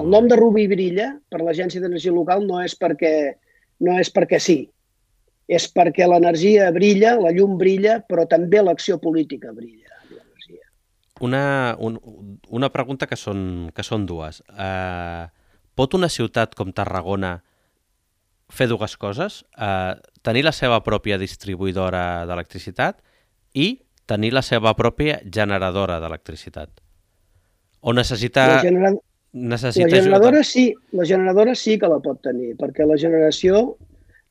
[0.00, 3.14] El nom de Rubí brilla per l'Agència d'Energia Local no és perquè
[3.80, 4.58] no és perquè sí,
[5.50, 9.88] és perquè l'energia brilla, la llum brilla, però també l'acció política brilla.
[11.20, 11.98] Una, un,
[12.48, 14.40] una pregunta que són, que són dues.
[14.54, 15.28] Uh,
[15.76, 17.34] pot una ciutat com Tarragona
[18.50, 19.42] fer dues coses?
[19.52, 23.02] Uh, tenir la seva pròpia distribuïdora d'electricitat
[23.54, 23.68] i
[24.10, 26.72] tenir la seva pròpia generadora d'electricitat.
[27.80, 28.46] O necessita...
[28.56, 28.92] La, genera...
[29.32, 33.62] necessita la generadora sí, la generadora sí que la pot tenir, perquè la generació,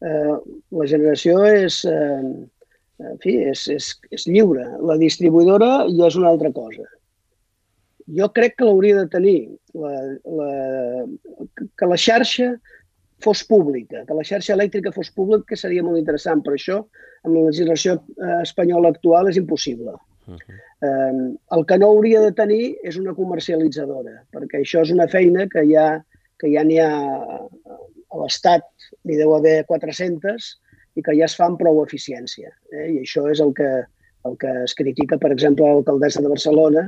[0.04, 0.38] eh,
[0.76, 2.48] la generació és, eh,
[3.00, 4.66] En fi, és, és, és lliure.
[4.88, 6.84] La distribuïdora ja és una altra cosa.
[8.18, 9.40] Jo crec que l'hauria de tenir,
[9.78, 9.94] la,
[10.40, 10.50] la,
[11.80, 12.50] que la xarxa
[13.24, 16.78] fos pública, que la xarxa elèctrica fos pública, que seria molt interessant, però això
[17.26, 19.98] amb la legislació eh, espanyola actual és impossible.
[20.30, 21.38] Uh -huh.
[21.58, 25.64] el que no hauria de tenir és una comercialitzadora, perquè això és una feina que
[25.66, 26.06] ja
[26.40, 26.90] que ja n'hi ha
[28.10, 28.66] a l'Estat,
[29.06, 30.48] n'hi deu haver 400,
[30.98, 32.52] i que ja es fa amb prou eficiència.
[32.72, 32.88] Eh?
[32.96, 33.70] I això és el que,
[34.26, 36.88] el que es critica, per exemple, l'alcaldessa de Barcelona,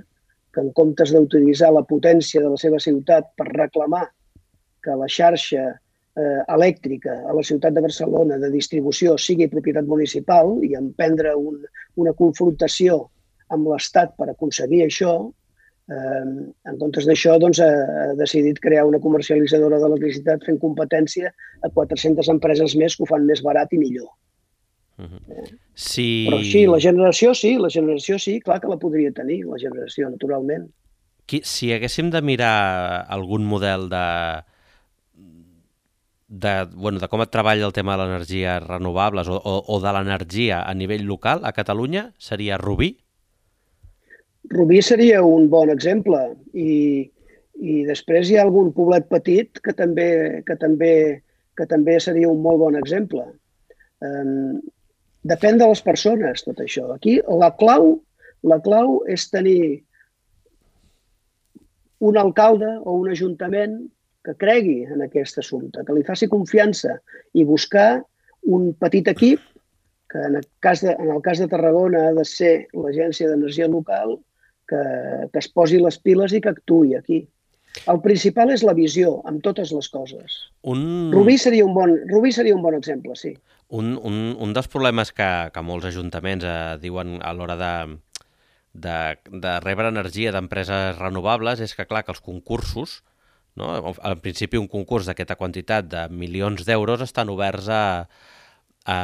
[0.52, 4.08] que en comptes d'utilitzar la potència de la seva ciutat per reclamar
[4.84, 5.68] que la xarxa
[6.22, 11.60] eh, elèctrica a la ciutat de Barcelona de distribució sigui propietat municipal i emprendre un,
[12.04, 13.04] una confrontació
[13.52, 15.14] amb l'Estat per aconseguir això,
[15.92, 16.24] eh,
[16.72, 17.70] en comptes d'això doncs, ha,
[18.06, 23.26] ha decidit crear una comercialitzadora d'electricitat fent competència a 400 empreses més que ho fan
[23.28, 24.12] més barat i millor.
[25.02, 25.48] Uh -huh.
[25.74, 26.28] sí.
[26.30, 30.10] Però sí, la generació sí, la generació sí, clar que la podria tenir, la generació,
[30.10, 30.70] naturalment.
[31.44, 34.44] Si haguéssim de mirar algun model de,
[36.32, 39.92] de, bueno, de com et treballa el tema de l'energia renovables o, o, o de
[39.92, 42.94] l'energia a nivell local a Catalunya, seria Rubí?
[44.52, 46.22] Rubí seria un bon exemple
[46.56, 47.04] i,
[47.60, 50.08] i després hi ha algun poblet petit que també,
[50.48, 50.96] que també,
[51.60, 53.28] que també seria un molt bon exemple.
[54.00, 54.64] Um,
[55.28, 56.94] depèn de les persones, tot això.
[56.96, 57.98] Aquí la clau,
[58.48, 59.84] la clau és tenir
[62.00, 63.82] un alcalde o un ajuntament
[64.26, 67.00] que cregui en aquest assumpte, que li faci confiança
[67.34, 68.04] i buscar
[68.50, 69.42] un petit equip
[70.12, 73.70] que en el cas de, en el cas de Tarragona ha de ser l'Agència d'Energia
[73.72, 74.18] Local,
[74.68, 74.82] que,
[75.32, 77.22] que es posi les piles i que actui aquí.
[77.88, 80.36] El principal és la visió, amb totes les coses.
[80.68, 80.82] Un...
[81.14, 83.32] Rubí, seria un bon, Rubí seria un bon exemple, sí.
[83.72, 87.72] Un, un, un dels problemes que, que molts ajuntaments eh, diuen a l'hora de,
[88.74, 88.98] de,
[89.32, 93.00] de rebre energia d'empreses renovables és que, clar, que els concursos,
[93.60, 93.94] no?
[93.94, 97.84] en principi un concurs d'aquesta quantitat de milions d'euros estan oberts a,
[98.86, 99.00] a,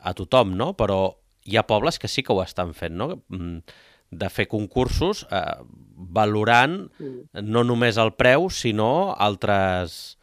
[0.00, 0.72] a tothom, no?
[0.78, 1.00] però
[1.44, 3.22] hi ha pobles que sí que ho estan fent, no?
[3.28, 3.62] Mm,
[4.10, 5.60] de fer concursos eh,
[5.94, 7.44] valorant mm.
[7.46, 10.18] no només el preu, sinó altres,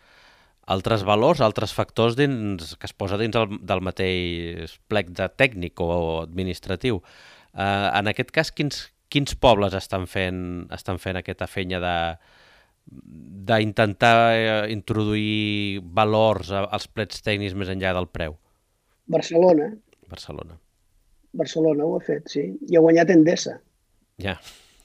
[0.68, 5.80] altres valors, altres factors dins, que es posa dins el, del mateix plec de tècnic
[5.80, 5.90] o
[6.26, 7.00] administratiu.
[7.56, 11.96] Eh, en aquest cas, quins, quins pobles estan fent, estan fent aquesta fenya de
[13.48, 18.38] d'intentar eh, introduir valors als plets tècnics més enllà del preu?
[19.08, 19.72] Barcelona.
[20.12, 20.58] Barcelona.
[21.38, 22.46] Barcelona ho ha fet, sí.
[22.70, 23.58] I ha guanyat Endesa.
[24.24, 24.38] Ja.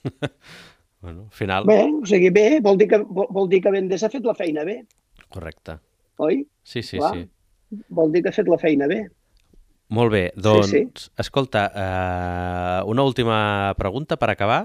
[1.02, 1.66] bueno, al final...
[1.68, 4.66] Bé, o sigui, bé, vol dir que, vol, dir que Vendés ha fet la feina
[4.68, 4.82] bé.
[5.32, 5.78] Correcte.
[6.22, 6.42] Oi?
[6.62, 7.16] Sí, sí, Clar.
[7.16, 7.82] sí.
[7.96, 9.04] Vol dir que ha fet la feina bé.
[9.92, 11.10] Molt bé, doncs, sí, sí.
[11.20, 14.62] escolta, uh, una última pregunta per acabar.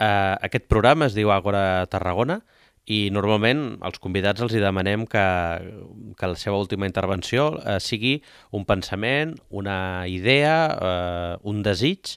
[0.00, 2.40] Uh, aquest programa es diu Agora Tarragona
[2.90, 5.24] i normalment als convidats els hi demanem que,
[6.18, 8.16] que la seva última intervenció uh, sigui
[8.50, 12.16] un pensament, una idea, uh, un desig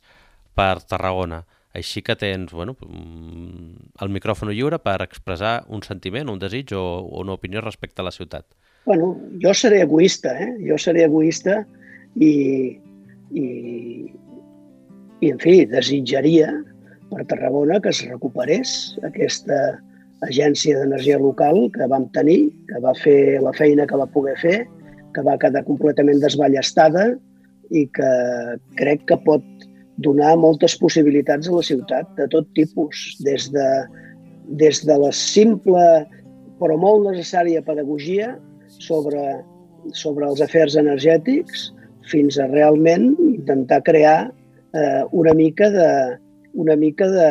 [0.56, 1.44] per Tarragona.
[1.76, 6.86] Així que tens bueno, mm, el micròfon lliure per expressar un sentiment, un desig o,
[7.04, 8.48] o una opinió respecte a la ciutat.
[8.86, 10.54] Bueno, jo seré egoista, eh?
[10.64, 11.60] Jo seré egoista
[12.16, 12.32] i,
[13.34, 13.46] i,
[15.20, 16.54] i en fi, desitjaria
[17.16, 18.72] per Tarragona que es recuperés
[19.08, 19.60] aquesta
[20.26, 24.58] agència d'energia local que vam tenir, que va fer la feina que va poder fer,
[25.16, 27.14] que va quedar completament desballestada
[27.72, 28.12] i que
[28.80, 29.44] crec que pot
[30.04, 33.68] donar moltes possibilitats a la ciutat de tot tipus, des de,
[34.60, 35.86] des de la simple
[36.60, 38.34] però molt necessària pedagogia
[38.80, 39.24] sobre,
[39.96, 41.70] sobre els afers energètics
[42.12, 44.20] fins a realment intentar crear
[44.76, 45.90] eh, una mica de,
[46.56, 47.30] una mica de,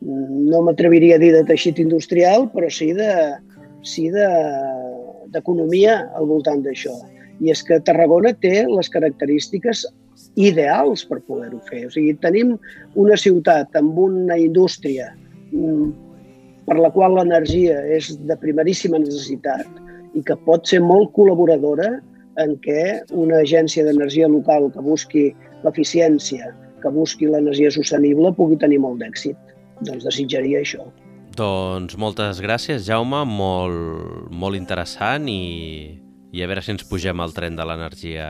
[0.00, 3.12] no m'atreviria a dir de teixit industrial, però sí de
[3.86, 6.94] sí d'economia de, al voltant d'això.
[7.38, 9.84] I és que Tarragona té les característiques
[10.38, 11.86] ideals per poder-ho fer.
[11.86, 12.56] O sigui, tenim
[12.98, 15.12] una ciutat amb una indústria
[15.52, 15.90] mm,
[16.68, 19.66] per la qual l'energia és de primeríssima necessitat
[20.18, 21.98] i que pot ser molt col·laboradora
[22.42, 25.24] en què una agència d'energia local que busqui
[25.64, 26.52] l'eficiència,
[26.82, 29.36] que busqui l'energia sostenible, pugui tenir molt d'èxit.
[29.86, 30.86] Doncs desitjaria això.
[31.38, 35.98] Doncs moltes gràcies, Jaume, molt, molt interessant i,
[36.34, 38.28] i a veure si ens pugem al tren de l'energia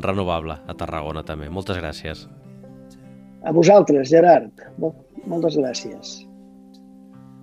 [0.00, 1.50] renovable a Tarragona també.
[1.52, 2.24] Moltes gràcies.
[3.44, 4.64] A vosaltres, Gerard.
[5.28, 6.14] Moltes gràcies.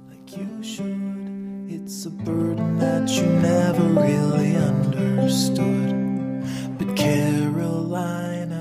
[0.10, 5.94] Like you should, it's a burden that you never really understood.
[6.80, 8.61] But Carolina